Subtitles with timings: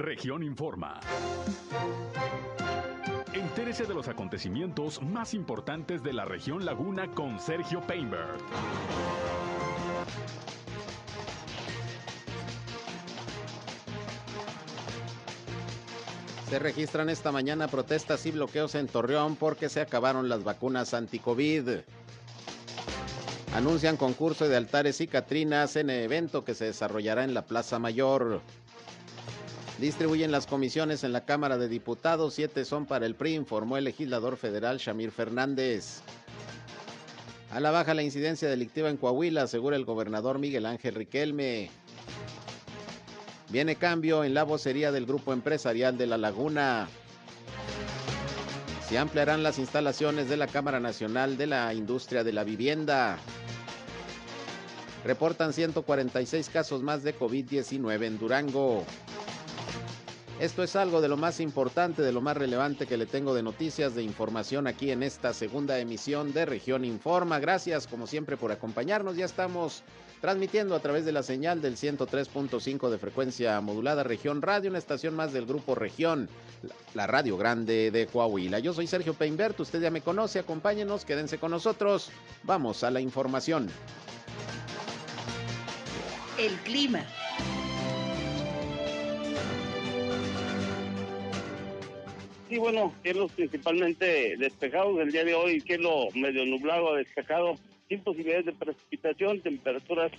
[0.00, 0.98] Región Informa.
[3.34, 8.38] Entérese de los acontecimientos más importantes de la región Laguna con Sergio Painberg.
[16.48, 21.80] Se registran esta mañana protestas y bloqueos en Torreón porque se acabaron las vacunas anti-COVID.
[23.54, 28.40] Anuncian concurso de altares y catrinas en evento que se desarrollará en la Plaza Mayor.
[29.80, 33.84] Distribuyen las comisiones en la Cámara de Diputados, siete son para el PRI, informó el
[33.84, 36.02] legislador federal Shamir Fernández.
[37.50, 41.70] A la baja la incidencia delictiva en Coahuila, asegura el gobernador Miguel Ángel Riquelme.
[43.48, 46.86] Viene cambio en la vocería del grupo empresarial de La Laguna.
[48.86, 53.16] Se ampliarán las instalaciones de la Cámara Nacional de la Industria de la Vivienda.
[55.06, 58.84] Reportan 146 casos más de COVID-19 en Durango.
[60.40, 63.42] Esto es algo de lo más importante, de lo más relevante que le tengo de
[63.42, 67.38] noticias, de información aquí en esta segunda emisión de Región Informa.
[67.40, 69.18] Gracias como siempre por acompañarnos.
[69.18, 69.82] Ya estamos
[70.22, 75.14] transmitiendo a través de la señal del 103.5 de frecuencia modulada Región Radio, una estación
[75.14, 76.30] más del grupo Región,
[76.94, 78.60] la Radio Grande de Coahuila.
[78.60, 82.10] Yo soy Sergio Peinbert, usted ya me conoce, acompáñenos, quédense con nosotros.
[82.44, 83.68] Vamos a la información.
[86.38, 87.04] El clima.
[92.50, 97.54] Sí, bueno, cielos principalmente despejados el día de hoy, cielo medio nublado, despejado,
[97.88, 100.10] sin posibilidades de precipitación, temperaturas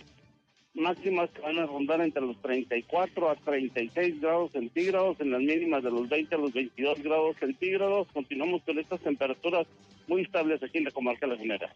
[0.74, 5.84] máximas que van a rondar entre los 34 a 36 grados centígrados, en las mínimas
[5.84, 8.08] de los 20 a los 22 grados centígrados.
[8.14, 9.68] Continuamos con estas temperaturas
[10.08, 11.74] muy estables aquí en la comarca lagunera.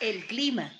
[0.00, 0.72] El clima.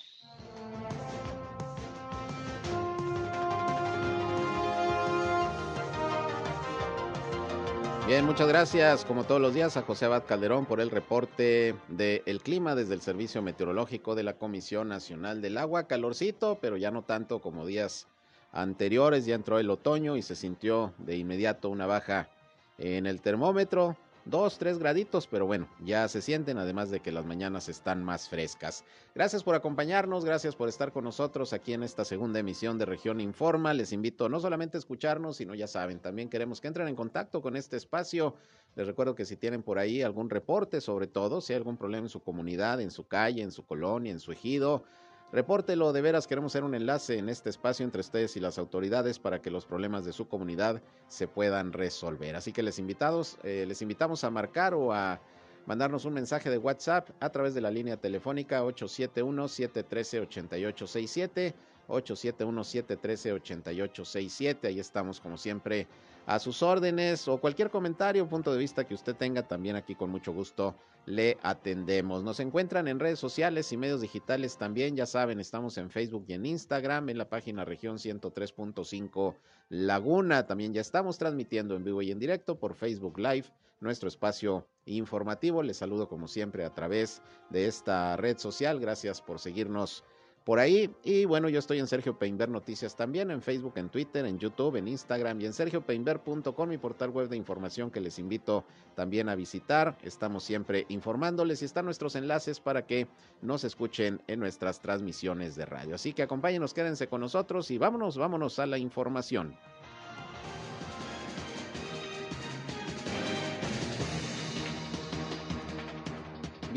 [8.07, 12.41] Bien, muchas gracias, como todos los días, a José Abad Calderón por el reporte del
[12.41, 15.87] clima desde el Servicio Meteorológico de la Comisión Nacional del Agua.
[15.87, 18.07] Calorcito, pero ya no tanto como días
[18.53, 19.25] anteriores.
[19.25, 22.29] Ya entró el otoño y se sintió de inmediato una baja
[22.77, 23.97] en el termómetro
[24.29, 28.29] dos, tres graditos, pero bueno, ya se sienten, además de que las mañanas están más
[28.29, 28.83] frescas.
[29.15, 33.21] Gracias por acompañarnos, gracias por estar con nosotros aquí en esta segunda emisión de Región
[33.21, 33.73] Informa.
[33.73, 37.41] Les invito no solamente a escucharnos, sino ya saben, también queremos que entren en contacto
[37.41, 38.35] con este espacio.
[38.75, 42.05] Les recuerdo que si tienen por ahí algún reporte, sobre todo, si hay algún problema
[42.05, 44.83] en su comunidad, en su calle, en su colonia, en su ejido,
[45.31, 49.19] Repórtelo, de veras queremos hacer un enlace en este espacio entre ustedes y las autoridades
[49.19, 52.37] para que los problemas de su comunidad se puedan resolver.
[52.37, 55.19] Así que les invitados, eh, les invitamos a marcar o a
[55.65, 61.53] mandarnos un mensaje de WhatsApp a través de la línea telefónica 871-713-8867,
[61.89, 64.65] 871-713-8867.
[64.65, 65.89] Ahí estamos como siempre
[66.27, 70.09] a sus órdenes o cualquier comentario punto de vista que usted tenga, también aquí con
[70.09, 72.21] mucho gusto le atendemos.
[72.21, 76.33] Nos encuentran en redes sociales y medios digitales también, ya saben, estamos en Facebook y
[76.33, 79.35] en Instagram, en la página región 103.5
[79.69, 80.45] Laguna.
[80.45, 83.45] También ya estamos transmitiendo en vivo y en directo por Facebook Live,
[83.79, 85.63] nuestro espacio informativo.
[85.63, 88.81] Les saludo como siempre a través de esta red social.
[88.81, 90.03] Gracias por seguirnos
[90.47, 90.89] por ahí.
[91.03, 94.77] Y bueno, yo estoy en Sergio Peinber Noticias también, en Facebook, en Twitter, en YouTube,
[94.77, 98.63] en Instagram y en sergiopeinber.com, mi portal web de información que les invito
[98.95, 99.97] también a visitar.
[100.03, 103.09] Estamos siempre informándoles y están nuestros enlaces para que
[103.41, 105.95] nos escuchen en nuestras transmisiones de radio.
[105.95, 109.53] Así que acompáñenos, quédense con nosotros y vámonos, vámonos a la información.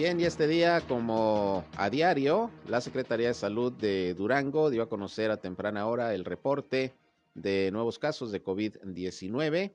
[0.01, 4.89] Bien, y este día, como a diario, la Secretaría de Salud de Durango dio a
[4.89, 6.95] conocer a temprana hora el reporte
[7.35, 9.75] de nuevos casos de COVID-19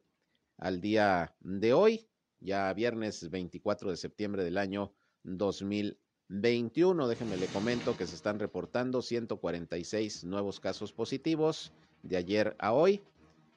[0.57, 2.07] al día de hoy,
[2.39, 4.91] ya viernes 24 de septiembre del año
[5.25, 7.07] 2021.
[7.07, 11.71] Déjenme le comento que se están reportando 146 nuevos casos positivos
[12.01, 13.03] de ayer a hoy.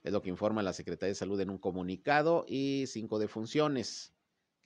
[0.05, 4.13] Es lo que informa la Secretaría de Salud en un comunicado y cinco defunciones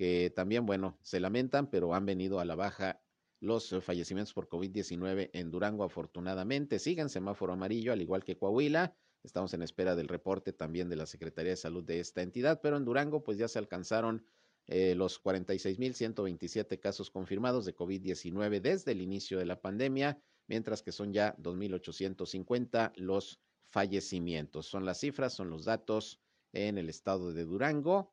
[0.02, 3.00] que también, bueno, se lamentan, pero han venido a la baja
[3.38, 6.80] los eh, fallecimientos por COVID-19 en Durango, afortunadamente.
[6.80, 8.96] Siguen semáforo amarillo, al igual que Coahuila.
[9.22, 12.78] Estamos en espera del reporte también de la Secretaría de Salud de esta entidad, pero
[12.78, 14.26] en Durango, pues ya se alcanzaron
[14.66, 20.90] eh, los 46.127 casos confirmados de COVID-19 desde el inicio de la pandemia, mientras que
[20.90, 23.38] son ya 2.850 los
[23.68, 24.66] fallecimientos.
[24.66, 26.20] Son las cifras, son los datos
[26.52, 28.10] en el estado de Durango.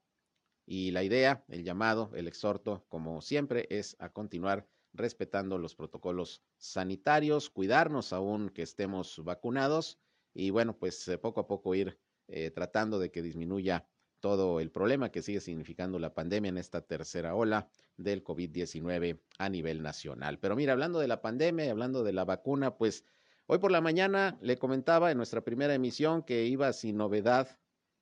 [0.71, 6.43] Y la idea, el llamado, el exhorto, como siempre, es a continuar respetando los protocolos
[6.57, 9.97] sanitarios, cuidarnos aún que estemos vacunados
[10.31, 13.87] y bueno, pues eh, poco a poco ir eh, tratando de que disminuya
[14.19, 17.67] todo el problema que sigue significando la pandemia en esta tercera ola
[17.97, 20.37] del COVID-19 a nivel nacional.
[20.37, 23.05] Pero mira, hablando de la pandemia y hablando de la vacuna, pues
[23.47, 27.57] hoy por la mañana le comentaba en nuestra primera emisión que iba sin novedad,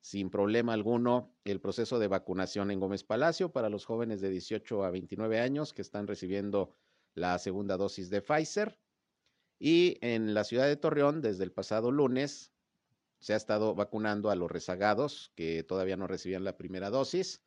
[0.08, 4.86] sin problema alguno, el proceso de vacunación en Gómez Palacio para los jóvenes de 18
[4.86, 6.74] a 29 años que están recibiendo
[7.14, 8.80] la segunda dosis de Pfizer.
[9.60, 12.54] Y en la ciudad de Torreón, desde el pasado lunes,
[13.20, 17.44] se ha estado vacunando a los rezagados que todavía no recibían la primera dosis.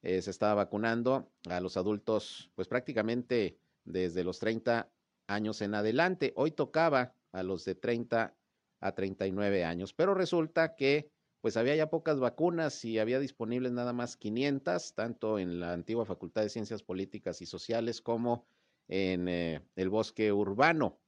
[0.00, 4.90] Eh, se estaba vacunando a los adultos, pues prácticamente desde los 30
[5.26, 6.32] años en adelante.
[6.36, 8.34] Hoy tocaba a los de 30
[8.80, 13.92] a 39 años, pero resulta que pues había ya pocas vacunas y había disponibles nada
[13.92, 18.46] más 500, tanto en la antigua Facultad de Ciencias Políticas y Sociales como
[18.88, 20.98] en eh, el bosque urbano.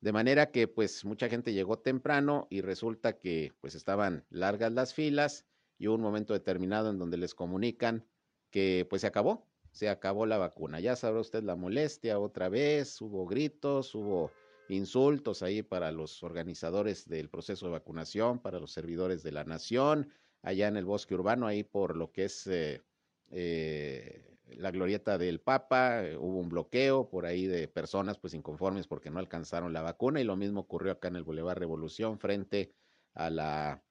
[0.00, 4.94] De manera que pues mucha gente llegó temprano y resulta que pues estaban largas las
[4.94, 5.46] filas
[5.78, 8.06] y hubo un momento determinado en donde les comunican
[8.50, 10.80] que pues se acabó, se acabó la vacuna.
[10.80, 14.30] Ya sabrá usted la molestia otra vez, hubo gritos, hubo
[14.72, 20.12] insultos ahí para los organizadores del proceso de vacunación, para los servidores de la nación,
[20.42, 22.82] allá en el bosque urbano, ahí por lo que es eh,
[23.30, 28.86] eh, la glorieta del Papa, eh, hubo un bloqueo por ahí de personas pues inconformes
[28.86, 32.74] porque no alcanzaron la vacuna y lo mismo ocurrió acá en el Boulevard Revolución frente
[33.14, 33.84] a la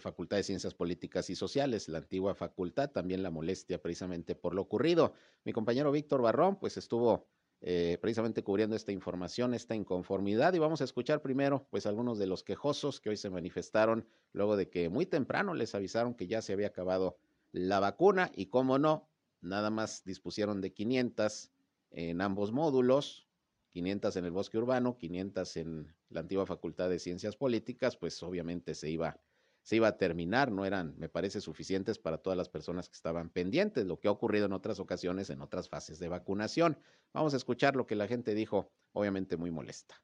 [0.00, 4.62] Facultad de Ciencias Políticas y Sociales, la antigua facultad, también la molestia precisamente por lo
[4.62, 5.14] ocurrido.
[5.44, 7.26] Mi compañero Víctor Barrón pues estuvo
[7.62, 12.26] eh, precisamente cubriendo esta información, esta inconformidad y vamos a escuchar primero pues algunos de
[12.26, 16.42] los quejosos que hoy se manifestaron luego de que muy temprano les avisaron que ya
[16.42, 17.18] se había acabado
[17.52, 19.08] la vacuna y cómo no,
[19.40, 21.50] nada más dispusieron de 500
[21.92, 23.26] en ambos módulos,
[23.70, 28.74] 500 en el bosque urbano, 500 en la antigua Facultad de Ciencias Políticas, pues obviamente
[28.74, 29.18] se iba,
[29.66, 33.30] se iba a terminar, no eran, me parece, suficientes para todas las personas que estaban
[33.30, 36.78] pendientes, lo que ha ocurrido en otras ocasiones, en otras fases de vacunación.
[37.12, 40.00] Vamos a escuchar lo que la gente dijo, obviamente muy molesta.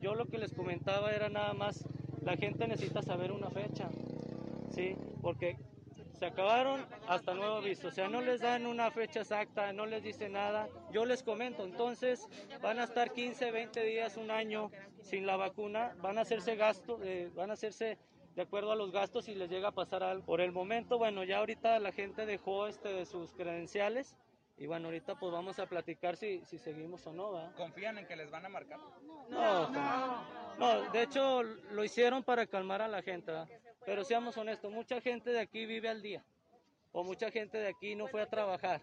[0.00, 1.84] Yo lo que les comentaba era nada más,
[2.22, 3.90] la gente necesita saber una fecha,
[4.72, 4.94] ¿sí?
[5.20, 5.56] Porque
[6.16, 7.88] se acabaron hasta nuevo aviso.
[7.88, 10.68] O sea, no les dan una fecha exacta, no les dicen nada.
[10.92, 12.28] Yo les comento, entonces
[12.62, 14.70] van a estar 15, 20 días, un año
[15.02, 17.98] sin la vacuna, van a hacerse gastos, eh, van a hacerse
[18.34, 20.24] de acuerdo a los gastos y les llega a pasar algo.
[20.24, 24.16] Por el momento, bueno, ya ahorita la gente dejó este de sus credenciales.
[24.56, 27.54] Y bueno, ahorita pues vamos a platicar si, si seguimos o no, ¿verdad?
[27.56, 28.78] ¿Confían en que les van a marcar?
[29.30, 30.22] No, no,
[30.58, 33.48] no, de hecho lo hicieron para calmar a la gente, ¿verdad?
[33.86, 36.22] Pero seamos honestos, mucha gente de aquí vive al día,
[36.92, 38.82] o mucha gente de aquí no fue a trabajar,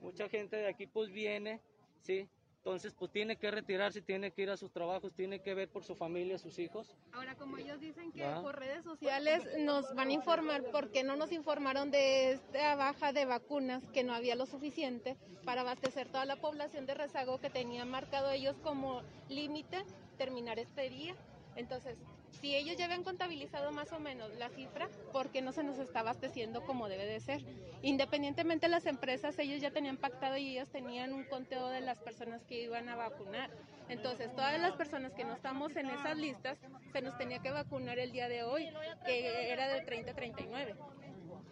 [0.00, 1.60] mucha gente de aquí pues viene,
[2.00, 2.26] ¿sí?
[2.68, 5.84] Entonces, pues tiene que retirarse, tiene que ir a sus trabajos, tiene que ver por
[5.84, 6.94] su familia, sus hijos.
[7.12, 11.16] Ahora, como ellos dicen que por redes sociales nos van a informar, ¿por qué no
[11.16, 15.16] nos informaron de esta baja de vacunas, que no había lo suficiente
[15.46, 19.00] para abastecer toda la población de rezago que tenían marcado ellos como
[19.30, 19.82] límite
[20.18, 21.16] terminar este día?
[21.56, 21.96] Entonces,
[22.40, 25.78] si ellos ya habían contabilizado más o menos la cifra, ¿por qué no se nos
[25.78, 27.42] está abasteciendo como debe de ser?
[27.82, 31.98] Independientemente de las empresas, ellos ya tenían pactado y ellos tenían un conteo de las
[31.98, 33.50] personas que iban a vacunar.
[33.88, 36.58] Entonces, todas las personas que no estamos en esas listas,
[36.92, 38.68] se nos tenía que vacunar el día de hoy,
[39.04, 40.74] que era de 30 a 39.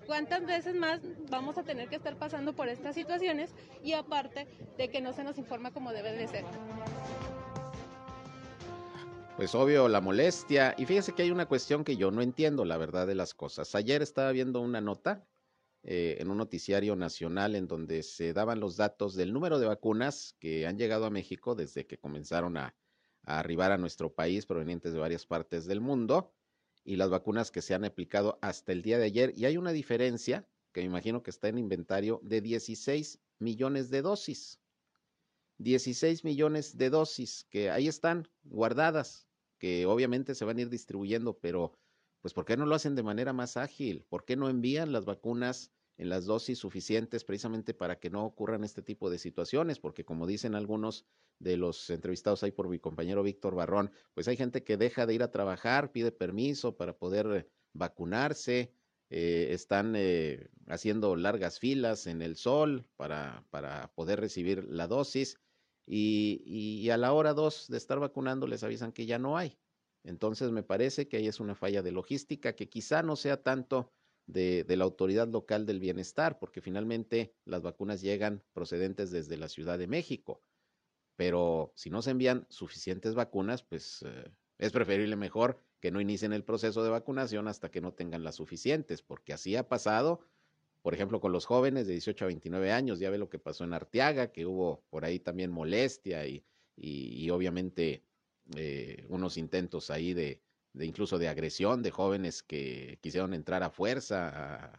[0.07, 3.53] ¿Cuántas veces más vamos a tener que estar pasando por estas situaciones?
[3.83, 6.45] Y aparte de que no se nos informa como debe de ser
[9.37, 10.75] pues obvio la molestia.
[10.79, 13.75] Y fíjese que hay una cuestión que yo no entiendo la verdad de las cosas.
[13.75, 15.29] Ayer estaba viendo una nota
[15.83, 20.35] eh, en un noticiario nacional en donde se daban los datos del número de vacunas
[20.39, 22.75] que han llegado a México desde que comenzaron a,
[23.25, 26.33] a arribar a nuestro país provenientes de varias partes del mundo
[26.83, 29.33] y las vacunas que se han aplicado hasta el día de ayer.
[29.37, 34.01] Y hay una diferencia que me imagino que está en inventario de 16 millones de
[34.01, 34.61] dosis.
[35.59, 39.27] 16 millones de dosis que ahí están guardadas
[39.59, 41.73] que obviamente se van a ir distribuyendo, pero
[42.21, 44.05] pues ¿por qué no lo hacen de manera más ágil?
[44.09, 48.65] ¿Por qué no envían las vacunas en las dosis suficientes precisamente para que no ocurran
[48.65, 49.79] este tipo de situaciones?
[49.79, 51.07] Porque como dicen algunos
[51.39, 55.15] de los entrevistados ahí por mi compañero Víctor Barrón, pues hay gente que deja de
[55.15, 58.73] ir a trabajar, pide permiso para poder vacunarse,
[59.09, 65.39] eh, están eh, haciendo largas filas en el sol para, para poder recibir la dosis
[65.87, 69.59] y, a la hora dos de estar vacunando les avisan que ya no hay.
[70.03, 73.93] Entonces me parece que ahí es una falla de logística que quizá no sea tanto
[74.27, 79.79] de, la autoridad local del bienestar, porque finalmente las vacunas llegan procedentes desde la Ciudad
[79.79, 80.43] de México.
[81.17, 86.33] Pero si no se envían suficientes vacunas, pues eh, es preferible mejor que no inicien
[86.33, 90.21] el proceso de vacunación hasta que no tengan las suficientes, porque así ha pasado,
[90.87, 93.65] por ejemplo, con los jóvenes de 18 a 29 años, ya ve lo que pasó
[93.65, 96.45] en Arteaga, que hubo por ahí también molestia y,
[96.77, 98.05] y, obviamente
[98.55, 100.41] eh, unos intentos ahí de,
[100.75, 104.71] de, incluso de agresión de jóvenes que quisieron entrar a fuerza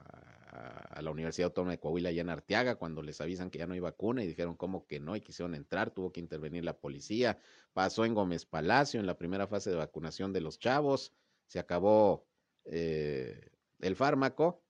[0.95, 3.73] a, la Universidad Autónoma de Coahuila allá en Arteaga cuando les avisan que ya no
[3.73, 7.37] hay vacuna y dijeron cómo que no y quisieron entrar, tuvo que intervenir la policía.
[7.73, 11.11] Pasó en Gómez Palacio en la primera fase de vacunación de los chavos,
[11.47, 12.25] se acabó
[12.63, 14.63] eh, el fármaco,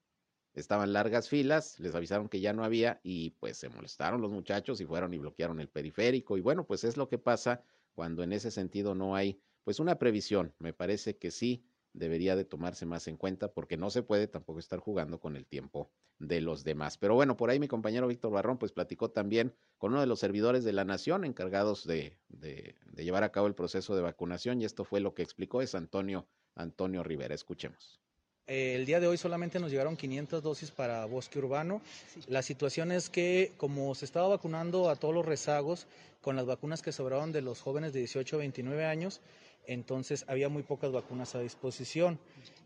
[0.60, 4.82] estaban largas filas, les avisaron que ya no había y pues se molestaron los muchachos
[4.82, 7.62] y fueron y bloquearon el periférico y bueno, pues es lo que pasa
[7.94, 10.54] cuando en ese sentido no hay pues una previsión.
[10.60, 14.60] Me parece que sí debería de tomarse más en cuenta porque no se puede tampoco
[14.60, 16.98] estar jugando con el tiempo de los demás.
[16.98, 20.20] Pero bueno, por ahí mi compañero Víctor Barrón pues platicó también con uno de los
[20.20, 24.66] servidores de la nación encargados de, de, llevar a cabo el proceso de vacunación y
[24.66, 27.36] esto fue lo que explicó es Antonio, Antonio Rivera.
[27.36, 28.07] Escuchemos.
[28.48, 31.82] Eh, el día de hoy solamente nos llegaron 500 dosis para bosque urbano.
[32.28, 35.86] La situación es que como se estaba vacunando a todos los rezagos
[36.22, 39.20] con las vacunas que sobraron de los jóvenes de 18 a 29 años,
[39.66, 42.20] entonces había muy pocas vacunas a disposición.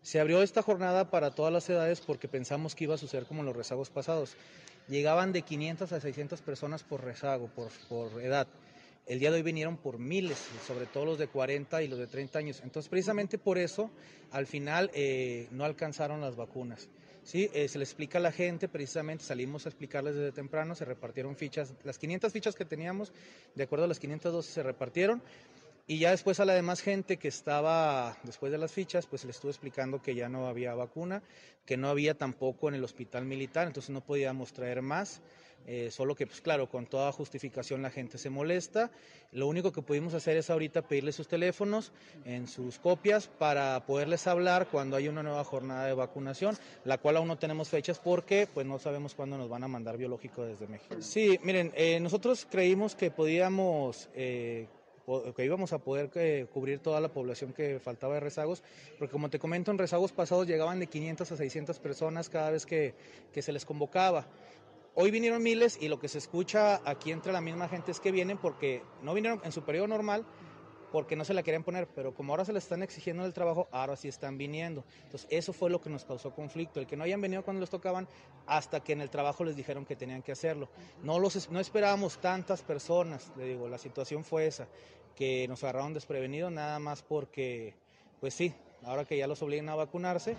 [0.04, 3.42] Se abrió esta jornada para todas las edades porque pensamos que iba a suceder como
[3.42, 4.36] en los rezagos pasados.
[4.88, 7.50] Llegaban de 500 a 600 personas por rezago,
[7.90, 8.48] por, edad.
[9.08, 12.08] El día de hoy vinieron por miles, sobre todo los de 40 y los de
[12.08, 12.62] 30 años.
[12.64, 13.92] Entonces, precisamente por eso,
[14.32, 16.88] al final eh, no alcanzaron las vacunas.
[17.24, 20.86] Sí, eh, se le explica a la gente, precisamente salimos a explicarles desde temprano, se
[20.86, 23.14] repartieron fichas, las 500 fichas que teníamos,
[23.54, 25.22] de acuerdo a las 502 se repartieron,
[25.88, 29.32] y ya después a la demás gente que estaba después de las fichas, pues le
[29.32, 31.22] estuve explicando que ya no había vacuna,
[31.66, 35.22] que no había tampoco en el hospital militar, entonces no podíamos traer más.
[35.68, 38.92] Eh, solo que, pues claro, con toda justificación la gente se molesta.
[39.32, 41.92] Lo único que pudimos hacer es ahorita pedirles sus teléfonos
[42.26, 47.18] en sus copias para poderles hablar cuando hay una nueva jornada de vacunación, la cual
[47.18, 50.68] aún no tenemos fechas porque pues no sabemos cuándo nos van a mandar biológico desde
[50.68, 50.96] México.
[51.00, 54.10] Sí, miren, eh, nosotros creímos que podíamos...
[54.14, 54.68] Eh,
[55.36, 56.10] que íbamos a poder
[56.54, 58.64] cubrir toda la población que faltaba de rezagos,
[58.98, 62.66] porque como te comento, en rezagos pasados llegaban de 500 a 600 personas cada vez
[62.66, 62.94] que,
[63.34, 64.28] que se les convocaba.
[64.94, 68.12] Hoy vinieron miles y lo que se escucha aquí entre la misma gente es que
[68.12, 70.26] vienen porque no vinieron en su periodo normal,
[70.92, 73.70] porque no se la querían poner, pero como ahora se les están exigiendo el trabajo,
[73.72, 74.84] ahora sí están viniendo.
[75.04, 77.70] Entonces, eso fue lo que nos causó conflicto, el que no hayan venido cuando les
[77.70, 78.10] tocaban
[78.46, 80.70] hasta que en el trabajo les dijeron que tenían que hacerlo.
[81.04, 84.68] No, los, no esperábamos tantas personas, le digo, la situación fue esa,
[85.16, 87.76] que nos agarraron desprevenidos nada más porque,
[88.20, 90.36] pues sí, ahora que ya los obligan a vacunarse.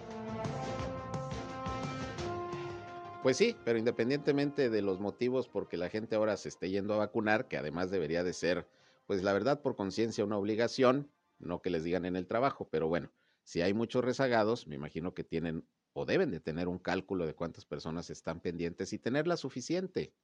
[3.23, 6.99] Pues sí, pero independientemente de los motivos porque la gente ahora se esté yendo a
[6.99, 8.69] vacunar, que además debería de ser
[9.07, 12.89] pues la verdad por conciencia una obligación, no que les digan en el trabajo, pero
[12.89, 13.13] bueno,
[13.45, 17.35] si hay muchos rezagados, me imagino que tienen o deben de tener un cálculo de
[17.35, 20.17] cuántas personas están pendientes y tenerla suficiente.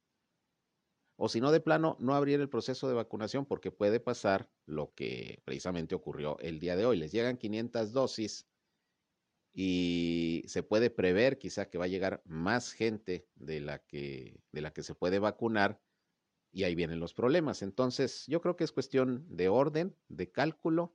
[1.17, 4.95] O si no, de plano, no abrir el proceso de vacunación porque puede pasar lo
[4.95, 6.97] que precisamente ocurrió el día de hoy.
[6.97, 8.48] Les llegan 500 dosis
[9.52, 14.61] y se puede prever quizá que va a llegar más gente de la que, de
[14.61, 15.81] la que se puede vacunar
[16.52, 17.62] y ahí vienen los problemas.
[17.62, 20.95] Entonces, yo creo que es cuestión de orden, de cálculo,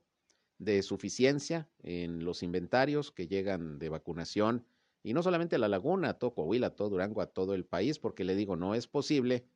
[0.58, 4.66] de suficiencia en los inventarios que llegan de vacunación,
[5.02, 7.66] y no solamente a la laguna, a todo Coahuila, a todo Durango, a todo el
[7.66, 9.46] país, porque le digo, no es posible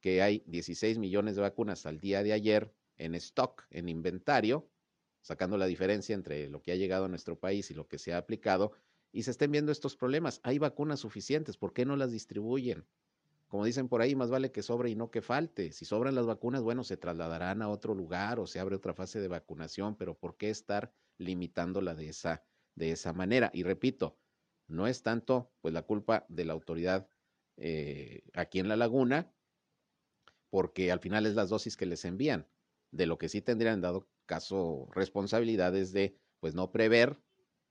[0.00, 4.68] que hay 16 millones de vacunas al día de ayer en stock, en inventario,
[5.28, 8.14] sacando la diferencia entre lo que ha llegado a nuestro país y lo que se
[8.14, 8.72] ha aplicado,
[9.12, 10.40] y se estén viendo estos problemas.
[10.42, 12.86] Hay vacunas suficientes, ¿por qué no las distribuyen?
[13.46, 15.72] Como dicen por ahí, más vale que sobre y no que falte.
[15.72, 19.20] Si sobran las vacunas, bueno, se trasladarán a otro lugar o se abre otra fase
[19.20, 22.42] de vacunación, pero ¿por qué estar limitándola de esa,
[22.74, 23.50] de esa manera?
[23.52, 24.16] Y repito,
[24.66, 27.06] no es tanto pues la culpa de la autoridad
[27.58, 29.30] eh, aquí en la laguna,
[30.48, 32.46] porque al final es las dosis que les envían.
[32.92, 37.18] De lo que sí tendrían dado caso responsabilidades de pues no prever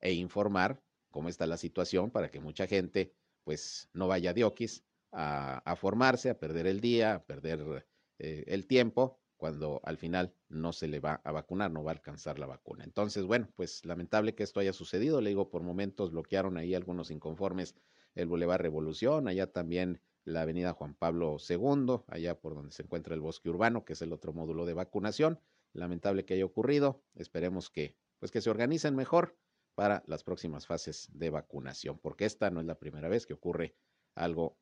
[0.02, 3.14] e informar cómo está la situación para que mucha gente
[3.46, 4.84] pues no vaya de oquis
[5.14, 7.88] a, formarse, a perder el día, a perder
[8.20, 11.94] eh, el tiempo, cuando al final no se le va a vacunar, no va a
[11.94, 12.84] alcanzar la vacuna.
[12.84, 15.22] Entonces, bueno, pues lamentable que esto haya sucedido.
[15.22, 17.76] Le digo, por momentos bloquearon ahí algunos inconformes
[18.16, 23.14] el Boulevard Revolución, allá también la avenida Juan Pablo II, allá por donde se encuentra
[23.14, 25.40] el bosque urbano, que es el otro módulo de vacunación.
[25.78, 27.04] Lamentable que haya ocurrido.
[27.16, 29.38] Esperemos que, pues que se organicen mejor
[29.76, 33.76] para las próximas fases de vacunación, porque esta no es la primera vez que ocurre
[34.16, 34.58] algo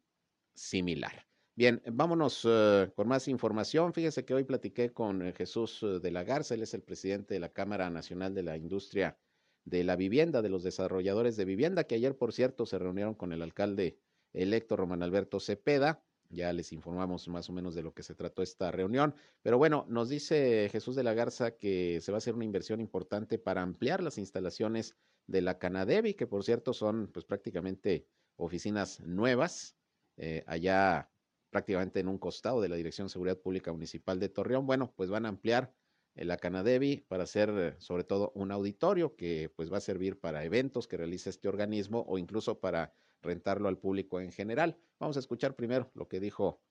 [0.53, 1.25] similar.
[1.57, 3.93] Bien, vámonos eh, con más información.
[3.93, 7.33] Fíjese que hoy platiqué con eh, Jesús eh, de la Garza, él es el presidente
[7.33, 9.17] de la Cámara Nacional de la Industria
[9.63, 13.31] de la vivienda, de los desarrolladores de vivienda, que ayer, por cierto, se reunieron con
[13.31, 13.99] el alcalde
[14.33, 16.03] electo Román Alberto Cepeda.
[16.29, 19.15] Ya les informamos más o menos de lo que se trató esta reunión.
[19.41, 22.79] Pero bueno, nos dice Jesús de la Garza que se va a hacer una inversión
[22.81, 24.95] importante para ampliar las instalaciones
[25.27, 29.77] de la Canadevi, que por cierto son pues prácticamente oficinas nuevas,
[30.17, 31.09] eh, allá
[31.49, 34.65] prácticamente en un costado de la Dirección de Seguridad Pública Municipal de Torreón.
[34.65, 35.73] Bueno, pues van a ampliar
[36.15, 40.45] la Canadevi para hacer eh, sobre todo un auditorio que pues va a servir para
[40.45, 42.93] eventos que realiza este organismo o incluso para
[43.25, 44.77] rentarlo al público en general.
[44.99, 46.61] Vamos a escuchar primero lo que dijo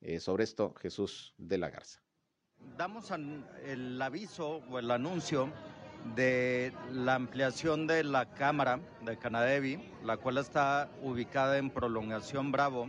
[0.00, 2.00] eh, sobre esto Jesús de la Garza.
[2.78, 5.52] Damos el aviso o el anuncio
[6.14, 12.88] de la ampliación de la Cámara de Canadevi, la cual está ubicada en Prolongación Bravo,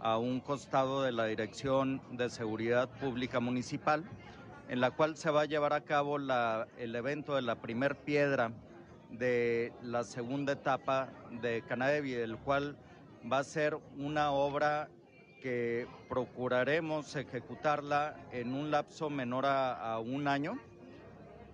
[0.00, 4.04] a un costado de la Dirección de Seguridad Pública Municipal
[4.70, 8.52] en la cual se va a llevar a cabo el evento de la primer piedra
[9.12, 11.08] de la segunda etapa
[11.40, 12.76] de Canadevi, el cual
[13.30, 14.88] va a ser una obra
[15.40, 20.58] que procuraremos ejecutarla en un lapso menor a, a, un año,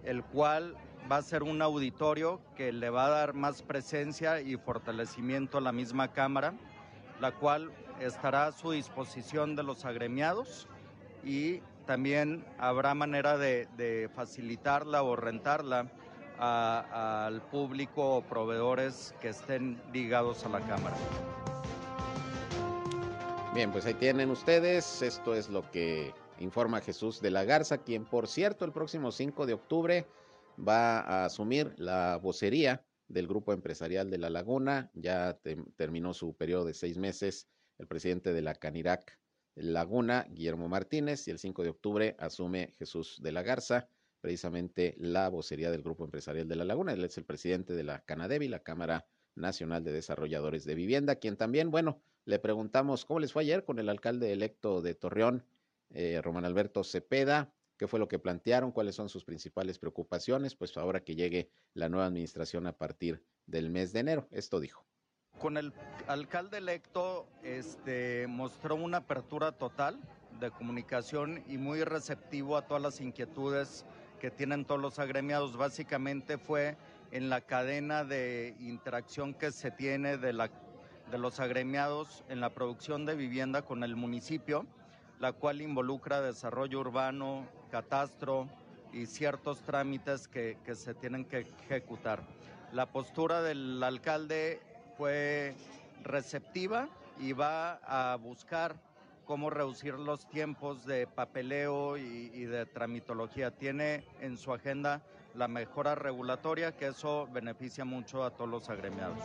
[0.05, 0.77] el cual
[1.11, 5.61] va a ser un auditorio que le va a dar más presencia y fortalecimiento a
[5.61, 6.55] la misma Cámara,
[7.21, 7.71] la cual
[8.01, 10.69] estará a su disposición de los agremiados
[11.25, 15.87] y también habrá manera de, facilitarla o rentarla
[16.39, 20.97] al público o proveedores que estén ligados a la Cámara.
[23.55, 25.03] Bien, pues ahí tienen ustedes.
[25.03, 29.47] Esto es lo que informa Jesús de la Garza, quien por cierto el próximo 5
[29.47, 30.07] de octubre
[30.57, 34.91] va a asumir la vocería del Grupo Empresarial de La Laguna.
[34.95, 35.39] Ya
[35.77, 39.19] terminó su periodo de seis meses el presidente de la Canirac,
[39.55, 43.89] Laguna, Guillermo Martínez, y el 5 de octubre asume Jesús de la Garza,
[44.27, 46.93] precisamente la vocería del Grupo Empresarial de La Laguna.
[46.93, 49.07] Él es el presidente de la Canadevi, la Cámara
[49.37, 53.79] Nacional de Desarrolladores de Vivienda, quien también, bueno, le preguntamos cómo les fue ayer con
[53.79, 55.45] el alcalde electo de Torreón,
[55.91, 60.77] eh, Román Alberto Cepeda, qué fue lo que plantearon, cuáles son sus principales preocupaciones, pues
[60.77, 64.27] ahora que llegue la nueva administración a partir del mes de enero.
[64.33, 64.85] Esto dijo.
[65.39, 65.73] Con el
[66.09, 70.01] alcalde electo este, mostró una apertura total
[70.41, 73.87] de comunicación y muy receptivo a todas las inquietudes
[74.21, 75.57] que tienen todos los agremiados.
[75.57, 76.77] Básicamente fue
[77.13, 80.51] en la cadena de interacción que se tiene de, la,
[81.11, 84.67] de los agremiados en la producción de vivienda con el municipio,
[85.21, 88.49] la cual involucra desarrollo urbano, catastro
[88.93, 92.23] y ciertos trámites que, que se tienen que ejecutar.
[92.73, 94.61] La postura del alcalde
[94.97, 95.55] fue
[96.03, 98.77] receptiva y va a buscar
[99.27, 103.51] cómo reducir los tiempos de papeleo y, de tramitología.
[103.51, 105.03] Tiene en su agenda
[105.35, 109.19] la mejora regulatoria, que eso beneficia mucho a todos los agremiados.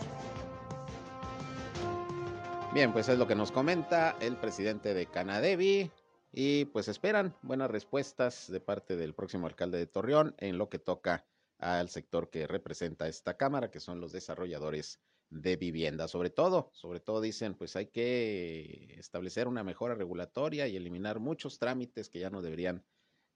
[2.73, 5.91] Bien, pues es lo que nos comenta el presidente de Canadevi
[6.33, 10.79] y pues esperan buenas respuestas de parte del próximo alcalde de Torreón en lo que
[10.79, 11.25] toca
[11.59, 14.99] al sector que representa esta Cámara, que son los desarrolladores
[15.31, 16.07] de vivienda.
[16.07, 21.57] Sobre todo, sobre todo dicen, pues hay que establecer una mejora regulatoria y eliminar muchos
[21.57, 22.85] trámites que ya no deberían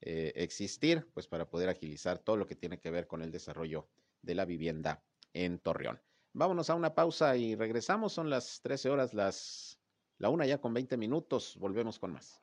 [0.01, 3.87] eh, existir, pues para poder agilizar todo lo que tiene que ver con el desarrollo
[4.21, 5.03] de la vivienda
[5.33, 5.99] en Torreón.
[6.33, 8.11] Vámonos a una pausa y regresamos.
[8.13, 9.79] Son las 13 horas, las
[10.17, 11.55] la una ya con 20 minutos.
[11.57, 12.41] Volvemos con más.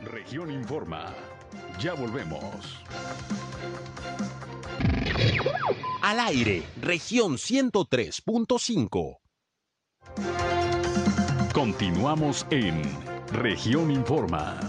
[0.00, 1.12] Región Informa.
[1.80, 2.84] Ya volvemos.
[6.02, 9.18] Al aire, región 103.5.
[11.52, 12.82] Continuamos en
[13.32, 14.60] región Informa.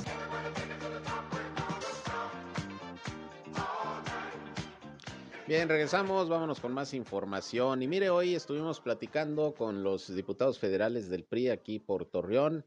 [5.48, 7.82] Bien, regresamos, vámonos con más información.
[7.82, 12.66] Y mire, hoy estuvimos platicando con los diputados federales del PRI aquí por Torreón.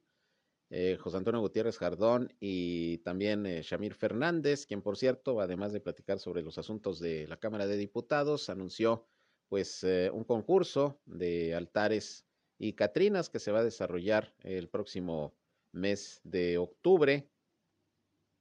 [0.72, 5.80] Eh, José Antonio Gutiérrez Jardón y también eh, Shamir Fernández, quien por cierto, además de
[5.80, 9.04] platicar sobre los asuntos de la Cámara de Diputados, anunció
[9.48, 12.24] pues eh, un concurso de altares
[12.56, 15.34] y catrinas que se va a desarrollar el próximo
[15.72, 17.28] mes de octubre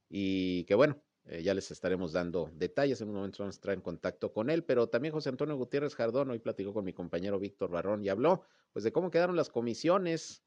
[0.07, 1.01] y que bueno,
[1.41, 3.01] ya les estaremos dando detalles.
[3.01, 5.95] En un momento vamos a estar en contacto con él, pero también José Antonio Gutiérrez
[5.95, 9.49] Jardón hoy platicó con mi compañero Víctor Barrón y habló pues de cómo quedaron las
[9.49, 10.43] comisiones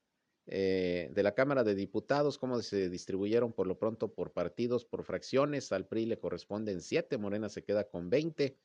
[0.46, 5.04] eh, de la Cámara de Diputados, cómo se distribuyeron por lo pronto por partidos, por
[5.04, 5.70] fracciones.
[5.72, 8.58] Al PRI le corresponden siete, Morena se queda con 20,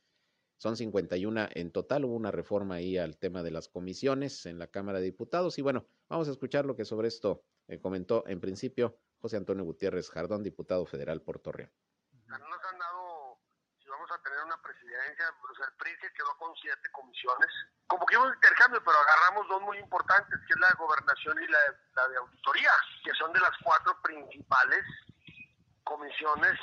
[0.58, 2.06] son 51 en total.
[2.06, 5.58] Hubo una reforma ahí al tema de las comisiones en la Cámara de Diputados.
[5.60, 9.64] Y bueno, vamos a escuchar lo que sobre esto eh, comentó en principio José Antonio
[9.64, 11.72] Gutiérrez Jardón, diputado federal por Torreón.
[12.26, 13.40] Nos han dado,
[13.78, 14.62] si vamos a tener una
[15.08, 17.50] presidencia presidencia, pues el PRI se quedó con siete comisiones.
[17.88, 21.48] Como que un intercambio, pero agarramos dos muy importantes, que es la de gobernación y
[21.48, 21.60] la,
[21.96, 22.72] la de auditoría,
[23.04, 24.84] que son de las cuatro principales
[25.84, 26.60] comisiones,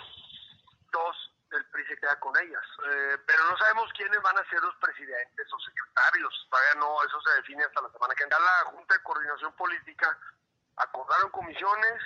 [0.92, 2.64] dos el PRI se queda con ellas.
[2.84, 6.46] Eh, pero no sabemos quiénes van a ser los presidentes o secretarios.
[6.50, 8.44] Todavía no, eso se define hasta la semana que viene.
[8.44, 10.18] La Junta de Coordinación Política
[10.76, 12.02] acordaron comisiones,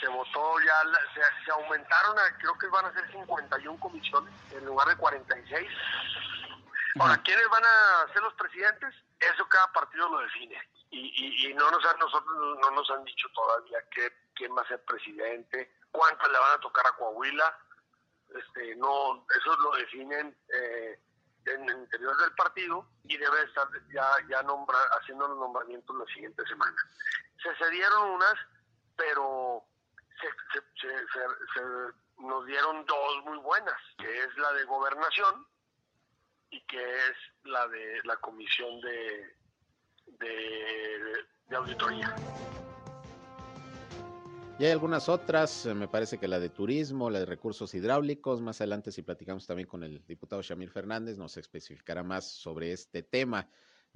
[0.00, 0.74] se votó ya,
[1.44, 5.68] se, aumentaron a, creo que van a ser 51 comisiones en lugar de 46.
[7.00, 8.94] Ahora, ¿quiénes van a ser los presidentes?
[9.20, 10.60] Eso cada partido lo define.
[10.90, 14.68] Y, y, no nos han, nosotros no nos han dicho todavía qué, quién va a
[14.68, 17.58] ser presidente, cuántas le van a tocar a Coahuila
[18.34, 21.00] este, no, eso lo definen eh,
[21.46, 26.04] en el interior del partido y debe estar ya, ya nombra, haciendo los nombramientos la
[26.12, 26.76] siguiente semana.
[27.42, 28.34] Se cedieron unas,
[28.96, 29.64] pero
[30.20, 31.60] se,
[32.18, 35.46] nos dieron dos muy buenas, que es la de gobernación
[36.50, 39.36] y que es la de la comisión de,
[40.18, 42.14] de auditoría.
[44.58, 48.40] Y hay algunas otras, eh, me parece que la de turismo, la de recursos hidráulicos.
[48.40, 53.04] Más adelante, si platicamos también con el diputado Shamil Fernández, nos especificará más sobre este
[53.04, 53.48] tema.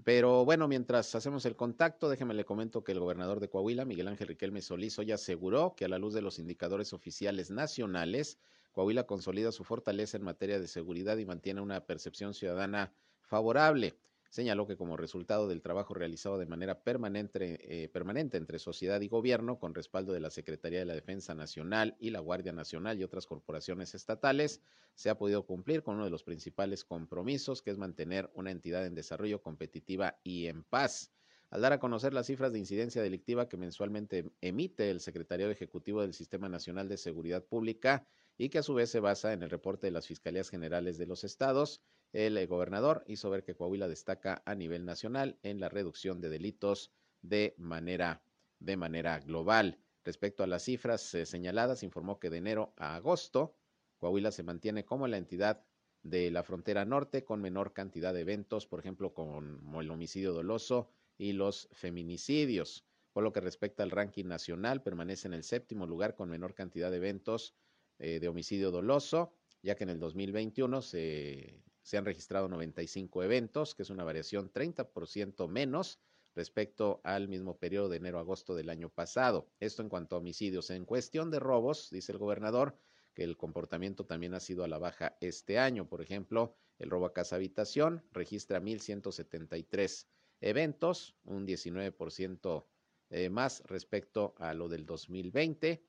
[0.04, 4.08] Pero bueno, mientras hacemos el contacto, déjeme le comento que el gobernador de Coahuila, Miguel
[4.08, 8.38] Ángel Riquelme Solís, hoy aseguró que a la luz de los indicadores oficiales nacionales,
[8.72, 13.96] Coahuila consolida su fortaleza en materia de seguridad y mantiene una percepción ciudadana favorable.
[14.32, 19.08] Señaló que como resultado del trabajo realizado de manera permanente, eh, permanente entre sociedad y
[19.08, 23.04] gobierno, con respaldo de la Secretaría de la Defensa Nacional y la Guardia Nacional y
[23.04, 24.62] otras corporaciones estatales,
[24.94, 28.86] se ha podido cumplir con uno de los principales compromisos, que es mantener una entidad
[28.86, 31.12] en desarrollo competitiva y en paz.
[31.50, 36.00] Al dar a conocer las cifras de incidencia delictiva que mensualmente emite el Secretario Ejecutivo
[36.00, 38.06] del Sistema Nacional de Seguridad Pública
[38.38, 41.06] y que a su vez se basa en el reporte de las Fiscalías Generales de
[41.06, 45.68] los Estados, el eh, gobernador hizo ver que Coahuila destaca a nivel nacional en la
[45.68, 46.92] reducción de delitos
[47.22, 48.22] de manera,
[48.58, 49.78] de manera global.
[50.04, 53.56] Respecto a las cifras eh, señaladas, informó que de enero a agosto,
[53.98, 55.64] Coahuila se mantiene como la entidad
[56.02, 60.90] de la frontera norte con menor cantidad de eventos, por ejemplo, como el homicidio doloso
[61.16, 62.84] y los feminicidios.
[63.12, 66.90] Por lo que respecta al ranking nacional, permanece en el séptimo lugar con menor cantidad
[66.90, 67.54] de eventos
[68.02, 73.74] eh, de homicidio doloso, ya que en el 2021 se se han registrado 95 eventos,
[73.74, 76.00] que es una variación 30% menos
[76.34, 79.50] respecto al mismo periodo de enero-agosto del año pasado.
[79.60, 80.70] Esto en cuanto a homicidios.
[80.70, 82.76] En cuestión de robos, dice el gobernador,
[83.14, 85.86] que el comportamiento también ha sido a la baja este año.
[85.86, 90.06] Por ejemplo, el robo a casa habitación registra 1.173
[90.40, 92.64] eventos, un 19%
[93.10, 95.84] eh, más respecto a lo del 2020.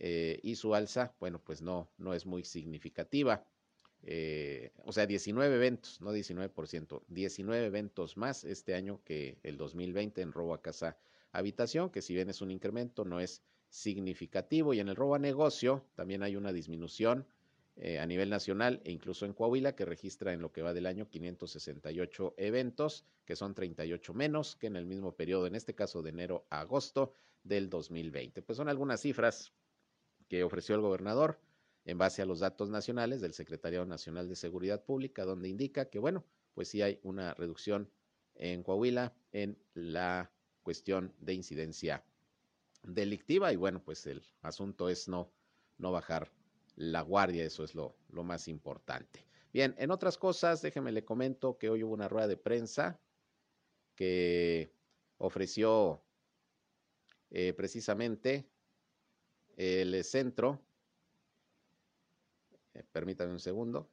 [0.00, 3.44] Eh, y su alza, bueno, pues no, no es muy significativa.
[4.02, 10.22] Eh, o sea, 19 eventos, no 19%, 19 eventos más este año que el 2020
[10.22, 10.96] en robo a casa
[11.32, 14.72] habitación, que si bien es un incremento, no es significativo.
[14.72, 17.26] Y en el robo a negocio también hay una disminución
[17.76, 20.86] eh, a nivel nacional e incluso en Coahuila, que registra en lo que va del
[20.86, 26.02] año 568 eventos, que son 38 menos que en el mismo periodo, en este caso
[26.02, 28.42] de enero a agosto del 2020.
[28.42, 29.52] Pues son algunas cifras
[30.28, 31.40] que ofreció el gobernador
[31.84, 35.98] en base a los datos nacionales del Secretariado Nacional de Seguridad Pública, donde indica que,
[35.98, 37.90] bueno, pues sí hay una reducción
[38.34, 40.30] en Coahuila en la
[40.62, 42.04] cuestión de incidencia
[42.82, 45.32] delictiva y bueno, pues el asunto es no,
[45.78, 46.30] no bajar
[46.76, 49.24] la guardia, eso es lo, lo más importante.
[49.52, 53.00] Bien, en otras cosas, déjeme le comento que hoy hubo una rueda de prensa
[53.94, 54.72] que
[55.16, 56.02] ofreció
[57.30, 58.48] eh, precisamente
[59.58, 60.60] el centro.
[62.74, 63.88] Eh, permítame un segundo.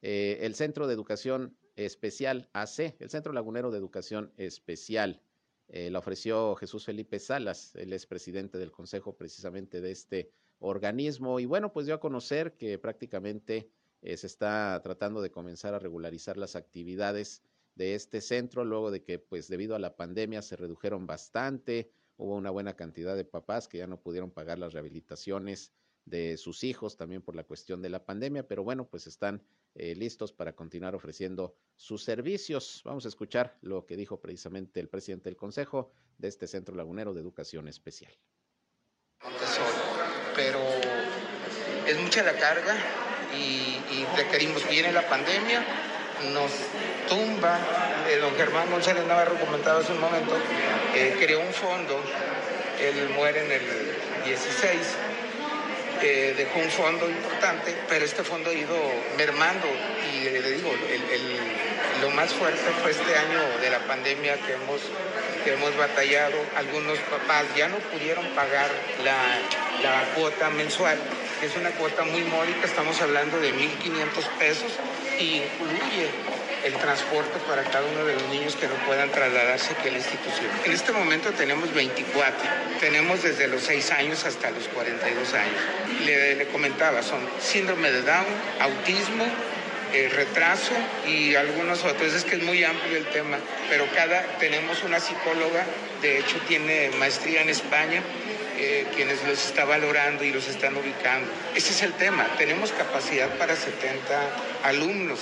[0.00, 5.20] Eh, el Centro de Educación Especial AC, el Centro Lagunero de Educación Especial,
[5.68, 11.40] eh, la ofreció Jesús Felipe Salas, él es presidente del consejo precisamente de este organismo.
[11.40, 13.68] Y bueno, pues dio a conocer que prácticamente
[14.02, 17.42] se está tratando de comenzar a regularizar las actividades
[17.74, 22.34] de este centro luego de que pues debido a la pandemia se redujeron bastante, hubo
[22.34, 25.72] una buena cantidad de papás que ya no pudieron pagar las rehabilitaciones
[26.04, 29.42] de sus hijos también por la cuestión de la pandemia, pero bueno, pues están
[29.74, 32.80] eh, listos para continuar ofreciendo sus servicios.
[32.84, 37.12] Vamos a escuchar lo que dijo precisamente el presidente del Consejo de este Centro Lagunero
[37.12, 38.12] de Educación Especial.
[40.34, 40.60] Pero
[41.86, 42.76] es mucha la carga
[43.36, 45.64] y, requerimos, viene la pandemia,
[46.32, 46.52] nos
[47.08, 47.58] tumba,
[48.08, 50.36] eh, don Germán González Navarro comentaba hace un momento,
[50.94, 52.02] eh, creó un fondo,
[52.80, 53.62] él muere en el
[54.24, 54.78] 16
[56.02, 58.76] eh, dejó un fondo importante, pero este fondo ha ido
[59.16, 59.66] mermando
[60.12, 60.70] y le digo,
[62.02, 64.82] lo más fuerte fue este año de la pandemia que hemos,
[65.42, 66.36] que hemos batallado.
[66.56, 68.70] Algunos papás ya no pudieron pagar
[69.02, 69.16] la,
[69.82, 70.98] la cuota mensual,
[71.40, 74.72] que es una cuota muy módica, estamos hablando de 1.500 pesos
[75.18, 76.10] y incluye
[76.66, 79.98] el transporte para cada uno de los niños que no puedan trasladarse aquí a la
[79.98, 80.50] institución.
[80.64, 82.34] En este momento tenemos 24,
[82.80, 85.60] tenemos desde los 6 años hasta los 42 años.
[86.04, 88.26] Le, comentaba, son síndrome de Down,
[88.60, 89.24] autismo,
[89.92, 90.72] eh, retraso
[91.06, 92.12] y algunos otros.
[92.12, 93.38] Es que es muy amplio el tema,
[93.70, 95.64] pero cada tenemos una psicóloga,
[96.02, 98.02] de hecho tiene maestría en España,
[98.58, 101.30] eh, quienes los está valorando y los están ubicando.
[101.54, 104.20] Ese es el tema, tenemos capacidad para 70
[104.64, 105.20] alumnos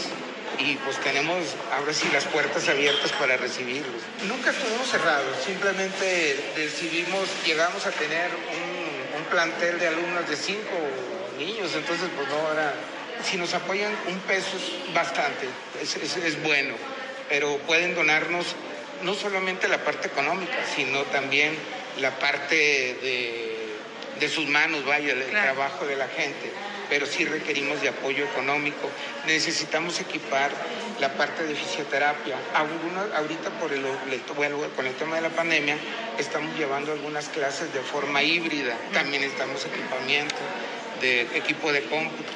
[0.58, 1.38] y pues tenemos
[1.72, 4.02] ahora sí las puertas abiertas para recibirlos.
[4.26, 10.78] Nunca estuvimos cerrados, simplemente decidimos, llegamos a tener un, un plantel de alumnos de cinco
[11.38, 12.74] niños, entonces pues no era,
[13.22, 15.46] si nos apoyan un peso es bastante,
[15.82, 16.74] es, es, es bueno,
[17.28, 18.54] pero pueden donarnos
[19.02, 21.54] no solamente la parte económica, sino también
[22.00, 23.76] la parte de,
[24.18, 26.52] de sus manos, vaya, el trabajo de la gente
[26.88, 28.90] pero sí requerimos de apoyo económico.
[29.26, 30.50] Necesitamos equipar
[31.00, 32.36] la parte de fisioterapia.
[32.54, 33.82] ahorita por el,
[34.76, 35.76] con el tema de la pandemia
[36.18, 38.76] estamos llevando algunas clases de forma híbrida.
[38.92, 40.36] También estamos equipamiento
[41.00, 42.32] de equipo de cómputo.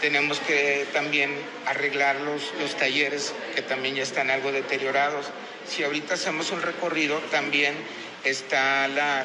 [0.00, 1.34] Tenemos que también
[1.66, 5.26] arreglar los, los talleres que también ya están algo deteriorados.
[5.66, 7.74] Si ahorita hacemos un recorrido, también
[8.24, 9.24] está la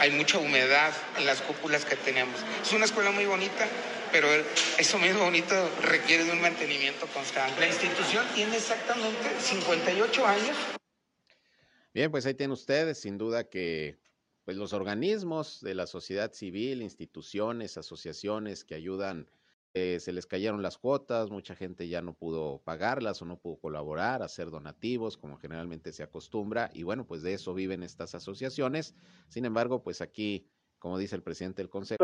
[0.00, 2.34] hay mucha humedad en las cúpulas que tenemos.
[2.62, 3.68] Es una escuela muy bonita,
[4.12, 4.28] pero
[4.78, 7.60] eso mismo bonito requiere de un mantenimiento constante.
[7.60, 10.56] La institución tiene exactamente 58 años.
[11.92, 13.98] Bien, pues ahí tienen ustedes, sin duda que
[14.44, 19.30] pues los organismos de la sociedad civil, instituciones, asociaciones que ayudan
[19.76, 23.56] eh, se les cayeron las cuotas, mucha gente ya no pudo pagarlas o no pudo
[23.56, 28.94] colaborar, hacer donativos, como generalmente se acostumbra, y bueno, pues de eso viven estas asociaciones.
[29.26, 30.46] Sin embargo, pues aquí,
[30.78, 31.98] como dice el presidente del Consejo.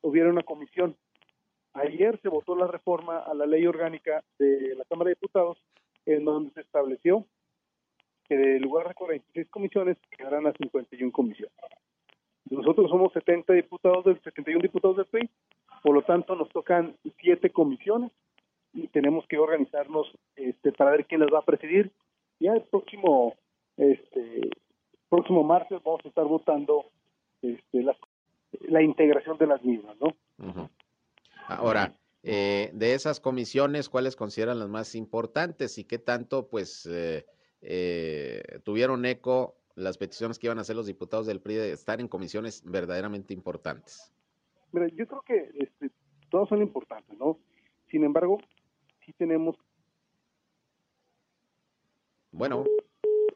[0.00, 0.96] Hubiera una comisión.
[1.74, 5.58] Ayer se votó la reforma a la ley orgánica de la Cámara de Diputados,
[6.06, 7.26] en donde se estableció
[8.24, 11.54] que de lugar de 46 comisiones quedarán a 51 comisiones.
[12.48, 15.30] Nosotros somos 70 diputados del 71 diputados del PRI
[15.86, 18.10] por lo tanto, nos tocan siete comisiones
[18.72, 21.92] y tenemos que organizarnos este, para ver quién las va a presidir.
[22.40, 23.36] Ya el próximo,
[23.76, 24.50] este,
[25.08, 26.86] próximo martes vamos a estar votando
[27.40, 27.84] este,
[28.68, 30.68] la, integración de las mismas, ¿no?
[31.46, 31.94] Ahora,
[32.24, 37.26] eh, de esas comisiones, ¿cuáles consideran las más importantes y qué tanto, pues, eh,
[37.60, 42.00] eh, tuvieron eco las peticiones que iban a hacer los diputados del PRI de estar
[42.00, 44.15] en comisiones verdaderamente importantes?
[44.76, 45.90] Mira, yo creo que este,
[46.28, 47.40] todos son importantes, ¿no?
[47.90, 48.36] Sin embargo,
[49.06, 49.56] sí tenemos.
[52.30, 52.64] Bueno,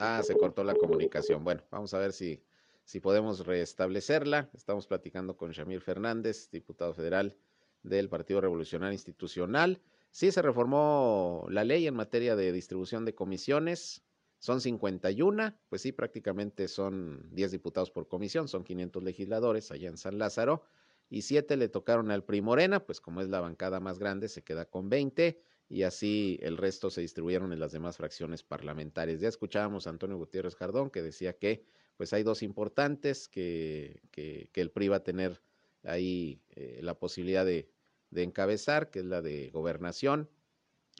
[0.00, 1.42] ah, se cortó la comunicación.
[1.42, 2.42] Bueno, vamos a ver si,
[2.85, 4.50] si podemos restablecerla.
[4.53, 7.38] Estamos platicando con Shamir Fernández, diputado federal
[7.83, 9.81] del Partido Revolucionario Institucional.
[10.11, 14.05] Sí, se reformó la ley en materia de distribución de comisiones.
[14.40, 19.96] Son 51, pues sí, prácticamente son 10 diputados por comisión, son 500 legisladores allá en
[19.96, 20.64] San Lázaro
[21.11, 24.42] y siete le tocaron al PRI Morena, pues como es la bancada más grande, se
[24.42, 29.20] queda con 20 y así el resto se distribuyeron en las demás fracciones parlamentarias.
[29.20, 31.64] Ya escuchábamos a Antonio Gutiérrez Jardón que decía que
[31.96, 35.42] pues hay dos importantes que, que, el PRI va a tener
[35.83, 37.68] ahí eh, la posibilidad de,
[38.11, 40.31] de encabezar, que es la de gobernación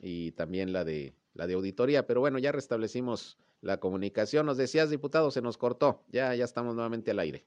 [0.01, 4.45] y también la de la de auditoría, pero bueno, ya restablecimos la comunicación.
[4.45, 6.03] Nos decías, diputado, se nos cortó.
[6.09, 7.45] Ya, ya estamos nuevamente al aire.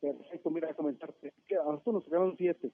[0.00, 1.15] Perfecto, mira, comentarte que a
[1.72, 2.72] nosotros nos quedaron siete,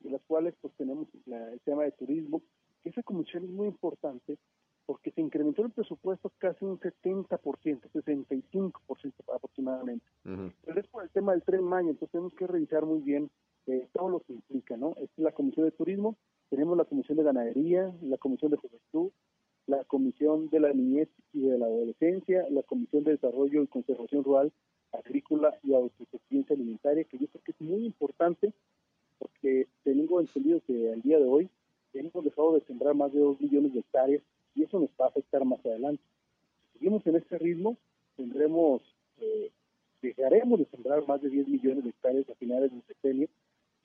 [0.00, 2.42] de las cuales pues tenemos el tema de turismo,
[2.84, 4.38] esa comisión es muy importante
[4.86, 10.04] porque se incrementó el presupuesto casi un 70%, 65% aproximadamente.
[10.24, 13.30] Pero es por el tema del tren Maya, entonces tenemos que revisar muy bien
[13.66, 14.90] eh, todo lo que implica, ¿no?
[14.92, 16.16] Esta es la comisión de turismo,
[16.48, 19.12] tenemos la comisión de ganadería, la comisión de juventud,
[19.66, 24.24] la comisión de la niñez y de la adolescencia, la comisión de desarrollo y conservación
[24.24, 24.52] rural,
[24.92, 28.52] agrícola y autosuficiencia alimentaria, que yo creo que es muy importante
[29.18, 31.48] porque tengo entendido que al día de hoy
[31.92, 34.22] hemos dejado de sembrar más de 2 millones de hectáreas
[34.54, 36.02] y eso nos va a afectar más adelante.
[36.72, 37.76] Si seguimos en este ritmo,
[38.16, 38.82] tendremos,
[39.18, 39.50] eh,
[40.00, 43.28] dejaremos de sembrar más de 10 millones de hectáreas a finales del sexenio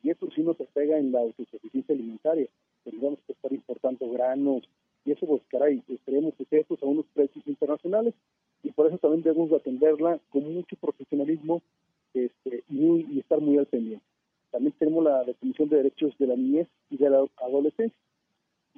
[0.04, 2.48] y eso sí nos pega en la autosuficiencia alimentaria.
[2.84, 4.64] Tendremos que estar importando granos
[5.04, 8.14] y eso pues caray, esperemos que a unos precios internacionales
[8.66, 11.62] y por eso también debemos atenderla con mucho profesionalismo
[12.16, 14.04] este, y, estar muy al pendiente.
[14.52, 17.98] también tenemos la, Comisión de Derechos de la Niñez y de la Adolescencia.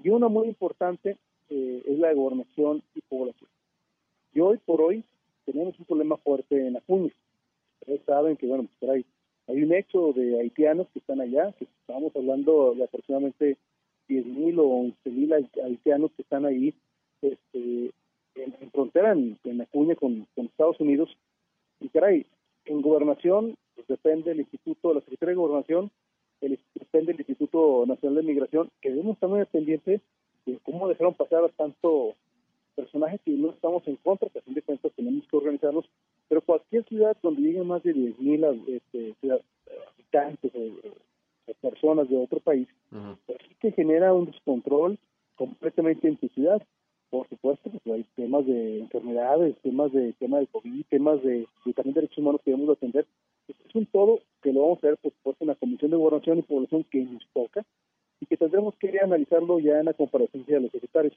[0.03, 1.17] Y una muy importante
[1.49, 3.49] eh, es la de Gobernación y Población.
[4.33, 5.05] Y hoy por hoy
[5.45, 7.13] tenemos un problema fuerte en Acuña.
[7.79, 9.05] Ustedes saben que, bueno, pues hay,
[9.47, 13.57] hay un éxodo de haitianos que están allá, que estamos hablando de aproximadamente
[14.09, 16.73] 10.000 o 11.000 haitianos que están ahí
[17.21, 17.91] este,
[18.37, 21.09] en, frontera en, Acuña con, Estados Unidos.
[21.79, 22.25] Y caray,
[22.65, 25.91] en gobernación pues, depende el Instituto, la Secretaría de Gobernación,
[26.41, 30.01] el, depende el Instituto Nacional de Migración, que debemos estar muy pendientes
[30.45, 32.15] de cómo dejaron pasar a tanto
[32.75, 35.85] personajes que no estamos en contra, que a fin de cuentas tenemos que organizarlos,
[36.29, 39.15] pero cualquier ciudad donde lleguen más de 10.000 este,
[39.95, 42.67] habitantes o, personas de otro país,
[43.25, 44.99] pues sí que genera un descontrol
[45.35, 46.61] completamente en tu ciudad
[47.09, 51.93] por supuesto, pues hay temas de enfermedades, temas de tema de COVID, temas de, también
[51.93, 53.05] derechos humanos que debemos atender.
[53.47, 56.39] es un todo que lo vamos a ver, por supuesto, en la Comisión de Gobernación
[56.39, 57.65] y Población que nos toca
[58.19, 61.13] y que tendremos que analizarlo ya en la comparecencia de los secretarios.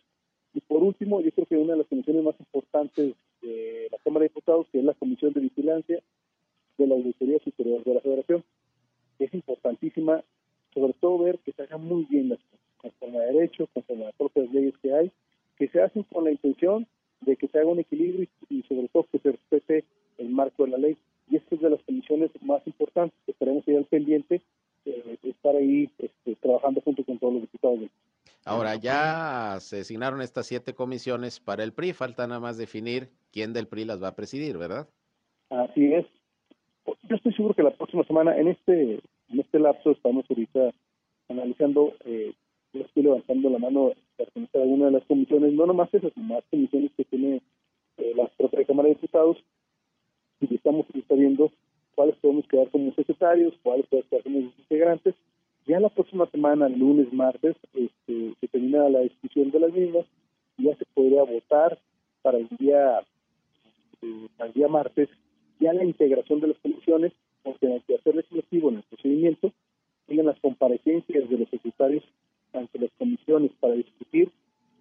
[0.55, 4.25] Y por último, yo creo que una de las comisiones más importantes de la Cámara
[4.25, 6.01] de Diputados, que es la Comisión de Vigilancia
[6.79, 8.45] de la Auditoría Superior de la Federación,
[9.19, 10.23] es importantísima,
[10.73, 14.07] sobre todo ver que se hagan muy bien las cosas, conforme a derecho, conforme a
[14.07, 15.13] las propias leyes que hay,
[15.61, 16.87] que se hacen con la intención
[17.21, 19.85] de que se haga un equilibrio y, sobre todo que se respete
[20.17, 20.97] el marco de la ley.
[21.29, 24.41] Y esta es de las comisiones más importantes que esperemos ir al pendiente,
[24.87, 27.91] eh, estar ahí este, trabajando junto con todos los diputados.
[28.47, 33.53] Ahora, ya se designaron estas siete comisiones para el PRI, falta nada más definir quién
[33.53, 34.89] del PRI las va a presidir, ¿verdad?
[35.51, 36.07] Así es.
[37.03, 38.95] Yo estoy seguro que la próxima semana, en este,
[39.29, 40.71] en este lapso, estamos ahorita
[41.29, 42.33] analizando eh,
[42.73, 46.35] yo estoy levantando la mano para conocer alguna de las comisiones, no nomás esas, sino
[46.35, 47.41] más comisiones que tiene
[47.97, 49.39] eh, la propia Cámara de Diputados,
[50.41, 51.51] y estamos viendo
[51.95, 55.15] cuáles podemos quedar como secretarios, cuáles podemos quedar como integrantes.
[55.67, 60.07] Ya la próxima semana, lunes, martes, este, se termina la discusión de las mismas
[60.57, 61.79] y ya se podría votar
[62.23, 63.01] para el día,
[64.03, 65.09] eh, el día martes
[65.61, 69.53] ya la integración de las comisiones, porque hay que hacer legislativo en el procedimiento,
[70.07, 72.03] tienen las comparecencias de los secretarios
[72.53, 74.31] ante las comisiones para discutir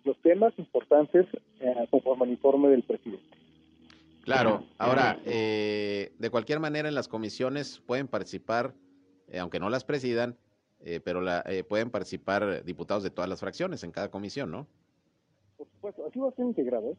[0.06, 1.26] los temas importantes
[1.60, 3.24] eh, conforme al informe del presidente.
[4.24, 8.76] Claro, ahora, eh, de cualquier manera en las comisiones pueden participar,
[9.30, 10.38] eh, aunque no las presidan,
[11.04, 14.66] pero la, pueden participar diputados de todas las fracciones en cada comisión, ¿no?
[15.58, 16.96] Por supuesto, así va a ser integrado.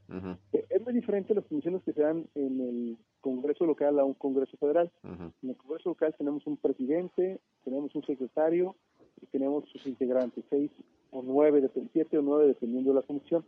[0.53, 4.55] Es muy diferente las comisiones que se dan en el Congreso local a un Congreso
[4.59, 4.91] federal.
[5.03, 8.77] En el Congreso local tenemos un presidente, tenemos un secretario,
[9.21, 10.71] y tenemos sus integrantes, seis
[11.11, 13.45] o nueve, siete o nueve, dependiendo de la comisión.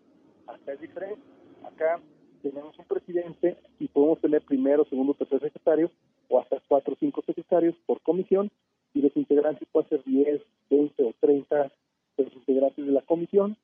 [0.46, 1.20] Acá es diferente.
[1.64, 2.00] Acá
[2.42, 5.90] tenemos un presidente y podemos tener primero, segundo, tercer secretario
[6.28, 8.50] o hasta cuatro o cinco secretarios por comisión
[8.94, 11.72] y los integrantes pueden ser 10, 20 o 30
[12.16, 13.56] de los integrantes de la comisión.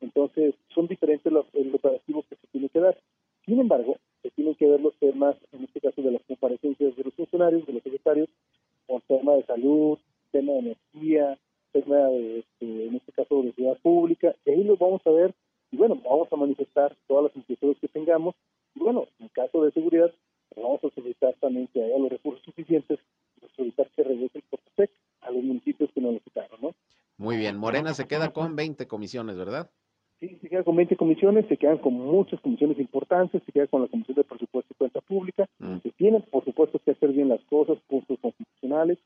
[0.00, 2.98] Entonces, son diferentes los, los operativos que se tienen que dar.
[3.46, 7.04] Sin embargo, se tienen que ver los temas, en este caso de las comparecencias de
[7.04, 8.28] los funcionarios, de los secretarios,
[8.86, 9.98] con tema de salud,
[10.32, 11.38] tema de energía,
[11.74, 15.34] este, en este caso de ciudad pública, y ahí lo vamos a ver,
[15.74, 18.36] y bueno, vamos a manifestar todas las inquietudes que tengamos,
[18.76, 20.12] y bueno, en caso de seguridad,
[20.54, 23.00] vamos a solicitar también que haya los recursos suficientes,
[23.40, 24.90] para solicitar que regrese el Portosec
[25.22, 26.74] a los municipios que nos lo quitaron, ¿no?
[27.18, 29.68] Muy bien, Morena se queda con 20 comisiones, ¿verdad?
[30.20, 33.82] Sí, se queda con 20 comisiones, se quedan con muchas comisiones importantes, se queda con
[33.82, 35.78] la Comisión de Presupuesto y Cuenta Pública, mm.
[35.78, 38.98] que tienen, por supuesto, que hacer bien las cosas, puntos constitucionales,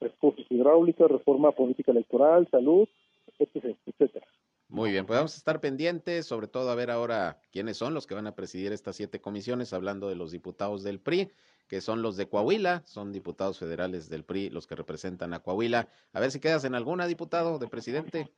[0.00, 2.88] recursos hidráulicos, reforma política electoral, salud,
[3.26, 4.26] etcétera, etcétera.
[4.72, 8.06] Muy bien, pues vamos a estar pendientes, sobre todo a ver ahora quiénes son los
[8.06, 11.28] que van a presidir estas siete comisiones, hablando de los diputados del PRI,
[11.68, 15.88] que son los de Coahuila, son diputados federales del PRI los que representan a Coahuila.
[16.14, 18.28] A ver si quedas en alguna, diputado, de presidente.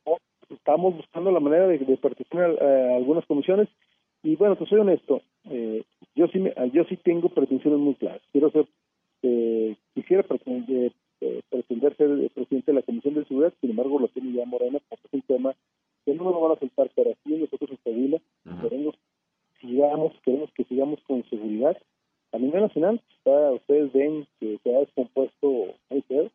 [0.49, 3.69] Estamos buscando la manera de, participar en eh, algunas comisiones
[4.21, 5.83] y bueno, pues soy honesto, eh,
[6.15, 6.43] yo sí
[6.73, 8.21] yo sí tengo pretensiones muy claras.
[8.33, 8.67] Quiero ser,
[9.21, 14.09] eh, quisiera pretender, eh, pretender ser presidente de la Comisión de Seguridad, sin embargo lo
[14.09, 15.55] tiene ya Morena porque es un tema
[16.05, 18.21] que no nos van a soltar, pero así nosotros en Sevilla
[18.61, 18.95] queremos,
[19.59, 21.77] sigamos, queremos que sigamos con seguridad.
[22.31, 23.01] A nivel nacional,
[23.53, 26.29] ustedes ven que se ha descompuesto muy feo.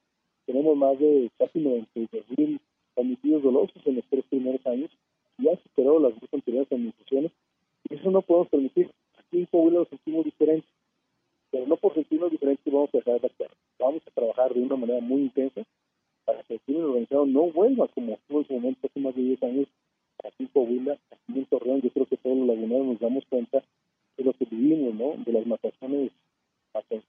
[0.47, 2.61] Tenemos más de casi 92 mil
[2.95, 4.91] homicidios dolosos en los tres primeros años.
[5.39, 7.33] Ya superó las dos anteriores administraciones.
[7.89, 8.91] Y eso no podemos permitir.
[9.19, 10.67] Aquí en Coahuila lo sentimos diferente
[11.51, 13.51] pero no por sentirnos diferentes vamos a dejar de actuar.
[13.79, 15.63] Vamos a trabajar de una manera muy intensa
[16.55, 19.69] el crimen organizado no vuelva como estuvo en su momento hace más de 10 años
[20.25, 21.81] aquí en Coahuila, aquí en Torreón.
[21.81, 23.63] Yo creo que todos los laguneros nos damos cuenta
[24.17, 25.25] de lo que vivimos, ¿no?
[25.25, 26.11] De las mataciones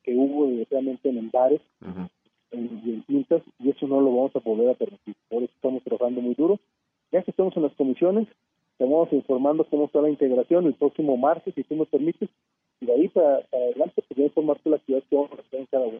[0.03, 2.09] que hubo desgraciadamente en bares, en
[2.51, 5.15] en, pintas y eso no lo vamos a poder a permitir.
[5.29, 6.59] Por eso estamos trabajando muy duro.
[7.11, 8.27] Ya que estamos en las comisiones,
[8.73, 12.29] estamos informando cómo está la integración el próximo martes, si tú me permites,
[12.79, 15.59] y de ahí para, adelante, pues voy a informarte la ciudad que vamos a hacer
[15.59, 15.99] en cada uno.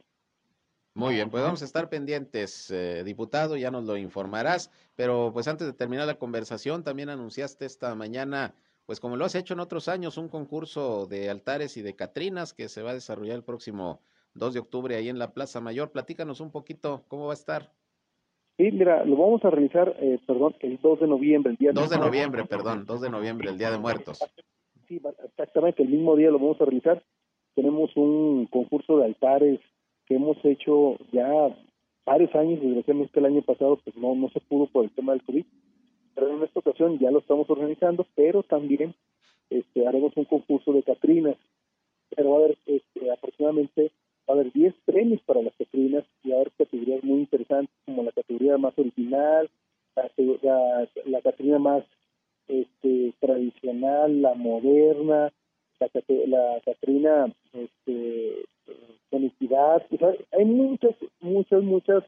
[0.94, 5.48] Muy bien, pues vamos a estar pendientes, eh, diputado, ya nos lo informarás, pero pues
[5.48, 8.54] antes de terminar la conversación, también anunciaste esta mañana,
[8.86, 12.54] pues como lo has hecho en otros años, un concurso de altares y de catrinas
[12.54, 14.02] que se va a desarrollar el próximo
[14.34, 15.92] 2 de octubre ahí en la Plaza Mayor.
[15.92, 17.72] Platícanos un poquito cómo va a estar.
[18.58, 21.90] Sí, mira, lo vamos a realizar, eh, perdón, el 2 de noviembre, el día 2
[21.90, 24.20] de noviembre, perdón, 2 de noviembre, el Día de Muertos.
[24.90, 27.02] Sí, exactamente, el mismo día lo vamos a realizar.
[27.56, 29.60] Tenemos un concurso de altares
[30.12, 31.26] que hemos hecho ya
[32.06, 35.24] varios años, desgraciadamente el año pasado pues no, no se pudo por el tema del
[35.24, 35.46] COVID,
[36.14, 38.94] pero en esta ocasión ya lo estamos organizando, pero también
[39.50, 41.38] este, haremos un concurso de Catrinas,
[42.14, 43.94] pero va a haber este, aproximadamente
[44.30, 47.74] va a haber 10 premios para las Catrinas y va a haber categorías muy interesantes
[47.86, 49.50] como la categoría más original,
[49.96, 51.86] la, la, Catrina más
[52.50, 55.32] este, tradicional, la moderna,
[55.80, 55.90] la,
[56.28, 58.44] la Catrina este,
[59.10, 59.86] conectividad,
[60.32, 62.04] hay muchas, muchas, muchas,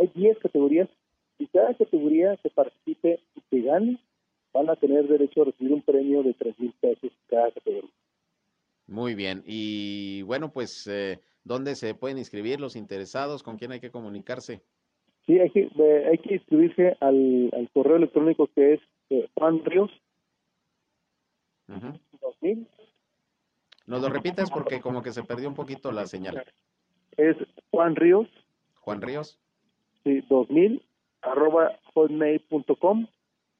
[0.00, 0.88] hay 10 categorías
[1.38, 3.98] y cada categoría que participe y que gane
[4.52, 7.90] van a tener derecho a recibir un premio de 3 mil pesos cada categoría.
[8.86, 13.42] Muy bien, y bueno, pues, eh, ¿dónde se pueden inscribir los interesados?
[13.42, 14.62] ¿Con quién hay que comunicarse?
[15.26, 15.68] Sí, hay que,
[16.08, 18.80] hay que inscribirse al, al correo electrónico que es
[19.10, 19.90] eh, Juan Ríos,
[21.68, 21.92] uh
[23.86, 26.44] nos lo repites porque como que se perdió un poquito la señal.
[27.16, 27.36] Es
[27.70, 28.28] Juan Ríos.
[28.80, 29.38] Juan Ríos.
[30.04, 30.82] Sí, 2000
[31.22, 33.06] arroba hotmail.com.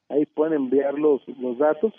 [0.08, 1.92] Ahí pueden enviar los, los datos.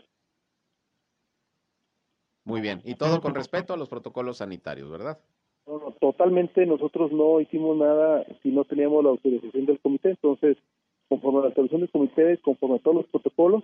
[2.45, 2.82] Muy bien.
[2.86, 5.19] Y todo con respeto a los protocolos sanitarios, ¿verdad?
[5.65, 6.65] No, totalmente.
[6.65, 10.11] Nosotros no hicimos nada si no teníamos la autorización del comité.
[10.11, 10.57] Entonces,
[11.09, 13.63] conforme a la autorización del comité, conforme a todos los protocolos,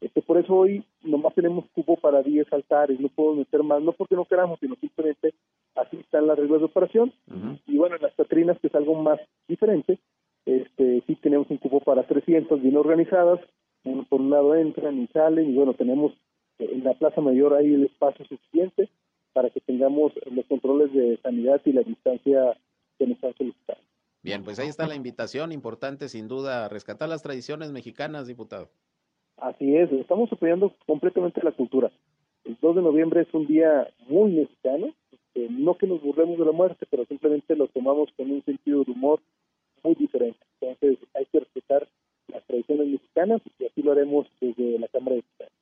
[0.00, 3.92] este, por eso hoy nomás tenemos cupo para 10 altares, no puedo meter más, no
[3.92, 5.34] porque no queramos, sino simplemente
[5.74, 7.12] así están las reglas de operación.
[7.66, 9.18] Y bueno, en las Catrinas, que es algo más
[9.48, 9.98] diferente,
[10.46, 13.40] este, sí tenemos un cupo para 300 bien organizadas,
[14.08, 16.12] por un lado entran y salen, y bueno, tenemos
[16.58, 18.88] eh, en la Plaza Mayor ahí el espacio suficiente
[19.32, 22.56] para que tengamos los controles de sanidad y la distancia
[22.98, 23.80] que nos han solicitado.
[24.22, 28.70] Bien, pues ahí está la invitación, importante sin duda, a rescatar las tradiciones mexicanas, diputado.
[29.40, 31.92] Así es, estamos apoyando completamente la cultura.
[32.44, 36.44] El 2 de noviembre es un día muy mexicano, este, no que nos burlemos de
[36.44, 39.20] la muerte, pero simplemente lo tomamos con un sentido de humor
[39.84, 40.40] muy diferente.
[40.60, 41.88] Entonces hay que respetar
[42.28, 45.52] las tradiciones mexicanas y así lo haremos desde la Cámara de Diputados.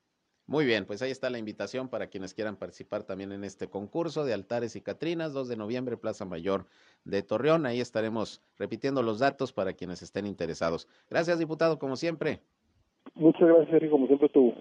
[0.49, 4.25] Muy bien, pues ahí está la invitación para quienes quieran participar también en este concurso
[4.25, 6.67] de altares y catrinas, 2 de noviembre, Plaza Mayor
[7.05, 7.67] de Torreón.
[7.67, 10.87] Ahí estaremos repitiendo los datos para quienes estén interesados.
[11.11, 12.43] Gracias, diputado, como siempre.
[13.15, 14.55] Muchas gracias, Sergio, como siempre, tu,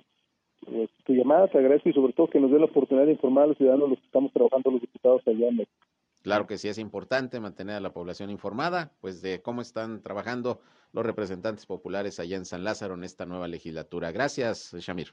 [1.06, 3.48] tu llamada, te agradezco y sobre todo que nos dé la oportunidad de informar a
[3.48, 5.86] los ciudadanos los que estamos trabajando los diputados allá en México.
[6.22, 10.60] Claro que sí es importante mantener a la población informada, pues de cómo están trabajando
[10.92, 14.12] los representantes populares allá en San Lázaro en esta nueva legislatura.
[14.12, 15.10] Gracias, Shamir.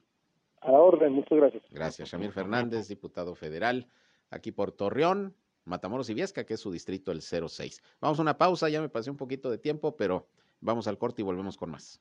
[0.62, 1.62] A la orden, muchas gracias.
[1.70, 3.88] Gracias, Shamir Fernández, diputado federal,
[4.30, 7.82] aquí por Torreón, Matamoros y Viesca, que es su distrito el 06.
[8.00, 10.28] Vamos a una pausa, ya me pasé un poquito de tiempo, pero
[10.60, 12.00] vamos al corte y volvemos con más.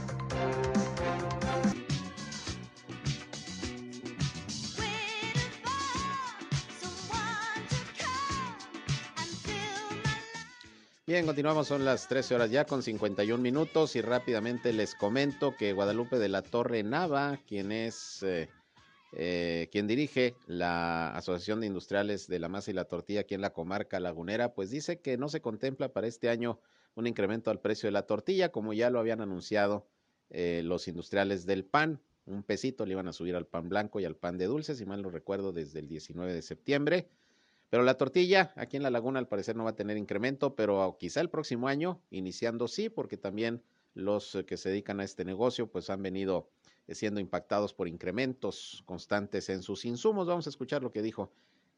[11.11, 15.73] Bien, continuamos, son las 13 horas ya con 51 minutos y rápidamente les comento que
[15.73, 18.47] Guadalupe de la Torre Nava, quien es eh,
[19.11, 23.41] eh, quien dirige la Asociación de Industriales de la Masa y la Tortilla aquí en
[23.41, 26.61] la comarca lagunera, pues dice que no se contempla para este año
[26.95, 29.89] un incremento al precio de la tortilla, como ya lo habían anunciado
[30.29, 31.99] eh, los industriales del pan.
[32.25, 34.85] Un pesito le iban a subir al pan blanco y al pan de dulce, si
[34.85, 37.09] mal no recuerdo, desde el 19 de septiembre.
[37.71, 40.97] Pero la tortilla aquí en la laguna al parecer no va a tener incremento, pero
[40.99, 43.63] quizá el próximo año, iniciando sí, porque también
[43.93, 46.49] los eh, que se dedican a este negocio pues han venido
[46.87, 50.27] eh, siendo impactados por incrementos constantes en sus insumos.
[50.27, 51.31] Vamos a escuchar lo que dijo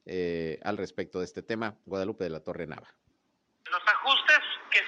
[0.07, 2.87] eh, al respecto de este tema Guadalupe de la Torre Nava.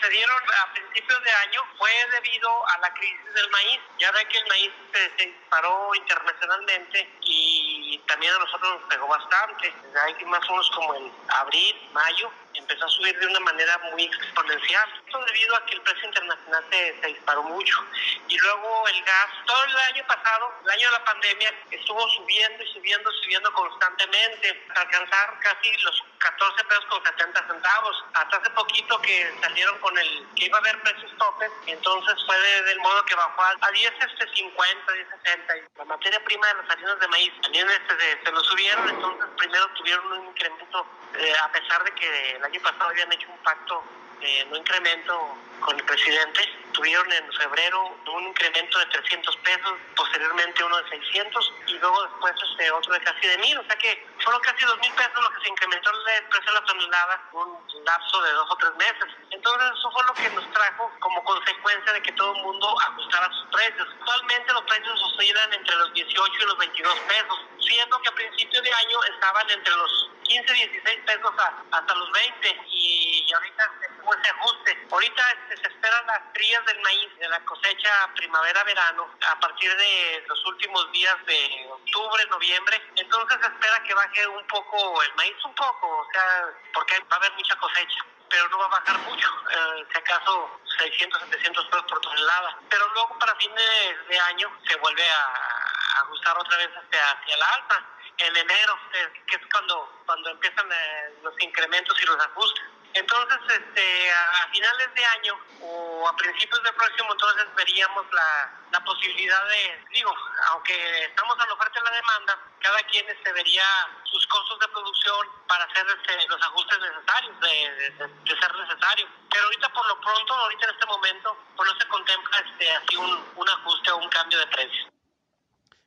[0.06, 3.80] Sucedieron a principios de año fue debido a la crisis del maíz.
[4.00, 9.74] Ya ve que el maíz se, disparó internacionalmente y también a nosotros nos pegó bastante.
[10.04, 14.04] Hay más o menos como en abril, mayo, empezó a subir de una manera muy
[14.04, 15.02] exponencial.
[15.06, 17.86] Esto debido a que el precio internacional se, se, disparó mucho.
[18.28, 22.64] Y luego el gas, todo el año pasado, el año de la pandemia, estuvo subiendo
[22.64, 28.06] y subiendo, subiendo constantemente, hasta alcanzar casi los 14 pesos con 70 centavos.
[28.14, 32.36] Hasta hace poquito que salieron con el que iba a haber precios topes, entonces fue
[32.64, 35.54] del modo que bajó a 10 este 50, 10 60.
[35.78, 39.68] La materia prima de las harinas de maíz también este, se, lo subieron, entonces primero
[39.76, 43.84] tuvieron un incremento, eh, a pesar de que el año pasado habían hecho un pacto
[44.20, 46.42] de no incremento con el presidente.
[46.74, 52.34] Tuvieron en febrero un incremento de 300 pesos, posteriormente uno de 600 y luego después
[52.52, 53.58] este otro de casi de mil.
[53.58, 56.60] O sea que fueron casi dos mil pesos lo que se incrementó el precio de
[56.60, 59.06] la tonelada un lapso de dos o tres meses.
[59.32, 63.32] Entonces eso fue lo que nos trajo como consecuencia de que todo el mundo ajustara
[63.32, 63.88] sus precios.
[64.00, 68.62] Actualmente los precios oscilan entre los 18 y los 22 pesos, siendo que a principio
[68.62, 71.32] de año estaban entre los 15, 16 pesos
[71.72, 74.88] hasta los 20 y, ahorita se, ese ajuste.
[74.92, 80.46] Ahorita se esperan las trillas del maíz de la cosecha primavera-verano a partir de los
[80.46, 82.82] últimos días de octubre, noviembre.
[82.96, 87.16] Entonces se espera que baje un poco el maíz, un poco, o sea, porque va
[87.16, 91.66] a haber mucha cosecha pero no va a bajar mucho, eh, si acaso 600, 700
[91.68, 92.58] pesos por tonelada.
[92.70, 97.48] Pero luego para fin de, año se vuelve a, ajustar otra vez hacia, hacia la
[97.48, 97.86] alta
[98.18, 98.80] en enero,
[99.28, 102.64] que es cuando, cuando empiezan eh, los incrementos y los ajustes.
[102.96, 108.84] Entonces, este, a, finales de año o a principios del próximo, entonces veríamos la, la
[108.86, 110.16] posibilidad de, digo,
[110.52, 113.66] aunque estamos a la oferta y la demanda, cada quien este, vería
[114.06, 119.10] sus costos de producción para hacer este, los ajustes necesarios, de, de, ser necesario.
[119.30, 122.96] Pero ahorita, por lo pronto, ahorita en este momento, pues no se contempla este, así
[122.96, 124.95] un, un ajuste o un cambio de precio.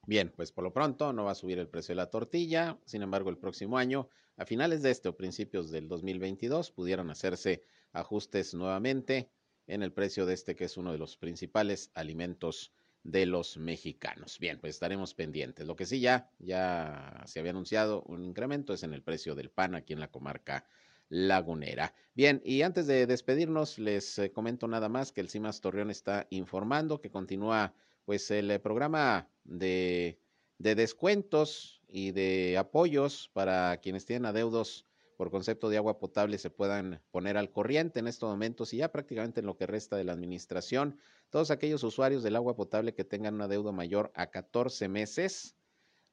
[0.08, 3.02] Bien, pues por lo pronto no va a subir el precio de la tortilla, sin
[3.02, 8.54] embargo el próximo año, a finales de este o principios del 2022, pudieran hacerse ajustes
[8.54, 9.28] nuevamente
[9.66, 14.38] en el precio de este que es uno de los principales alimentos de los mexicanos.
[14.38, 15.66] Bien, pues estaremos pendientes.
[15.66, 19.50] Lo que sí ya, ya se había anunciado un incremento es en el precio del
[19.50, 20.64] pan aquí en la comarca
[21.10, 21.92] lagunera.
[22.14, 26.26] Bien, y antes de despedirnos, les eh, comento nada más que el CIMAS Torreón está
[26.30, 27.74] informando que continúa
[28.06, 30.18] pues el eh, programa de,
[30.58, 34.84] de descuentos y de apoyos para quienes tienen adeudos
[35.16, 38.92] por concepto de agua potable se puedan poner al corriente en estos momentos y ya
[38.92, 40.96] prácticamente en lo que resta de la administración,
[41.30, 45.56] todos aquellos usuarios del agua potable que tengan una deuda mayor a 14 meses,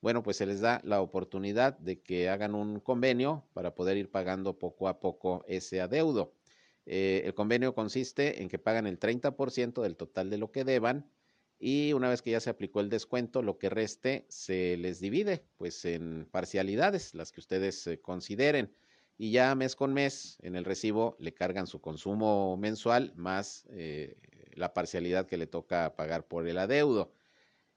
[0.02, 4.10] bueno, pues se les da la oportunidad de que hagan un convenio para poder ir
[4.10, 6.34] pagando poco a poco ese adeudo.
[6.88, 11.10] Eh, el convenio consiste en que pagan el 30% del total de lo que deban
[11.60, 15.46] y una vez que ya se aplicó el descuento, lo que reste se les divide
[15.58, 18.74] pues en parcialidades, las que ustedes eh, consideren.
[19.18, 24.18] Y ya mes con mes en el recibo le cargan su consumo mensual más eh,
[24.54, 27.14] la parcialidad que le toca pagar por el adeudo.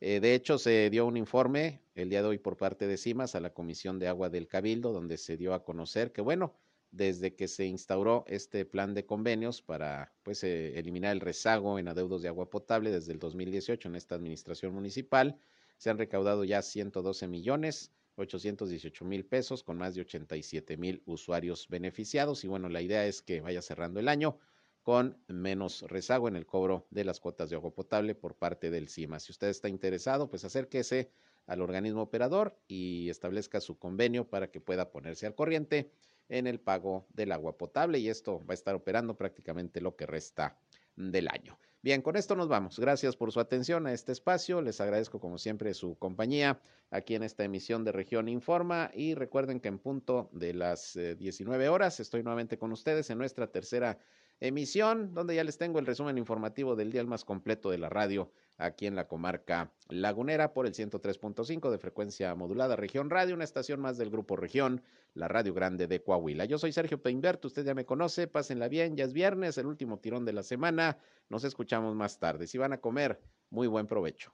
[0.01, 3.35] Eh, de hecho, se dio un informe el día de hoy por parte de CIMAS
[3.35, 6.55] a la Comisión de Agua del Cabildo, donde se dio a conocer que, bueno,
[6.91, 11.89] desde que se instauró este plan de convenios para pues eh, eliminar el rezago en
[11.89, 15.39] adeudos de agua potable desde el 2018 en esta administración municipal.
[15.77, 21.69] Se han recaudado ya 112 millones 818 mil pesos con más de 87 mil usuarios
[21.69, 24.39] beneficiados y bueno, la idea es que vaya cerrando el año
[24.83, 28.89] con menos rezago en el cobro de las cuotas de agua potable por parte del
[28.89, 29.21] CIMA.
[29.21, 31.11] Si usted está interesado, pues acérquese
[31.47, 35.93] al organismo operador y establezca su convenio para que pueda ponerse al corriente
[36.29, 40.07] en el pago del agua potable y esto va a estar operando prácticamente lo que
[40.07, 40.59] resta
[40.97, 41.59] del año.
[41.81, 42.79] Bien, con esto nos vamos.
[42.79, 44.61] Gracias por su atención a este espacio.
[44.61, 46.61] Les agradezco como siempre su compañía
[46.91, 51.65] aquí en esta emisión de Región Informa y recuerden que en punto de las 19
[51.65, 53.99] eh, horas estoy nuevamente con ustedes en nuestra tercera
[54.41, 58.31] emisión donde ya les tengo el resumen informativo del día más completo de la radio
[58.59, 63.81] aquí en la comarca lagunera por el 103.5 de frecuencia modulada Región Radio, una estación
[63.81, 64.83] más del Grupo Región,
[65.15, 66.45] la Radio Grande de Coahuila.
[66.45, 69.99] Yo soy Sergio Peinberto, usted ya me conoce, pásenla bien, ya es viernes, el último
[69.99, 70.99] tirón de la semana,
[71.29, 72.47] nos escuchamos más tarde.
[72.47, 74.33] Si van a comer, muy buen provecho.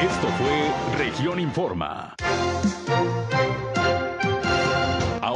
[0.00, 2.14] Esto fue Región Informa.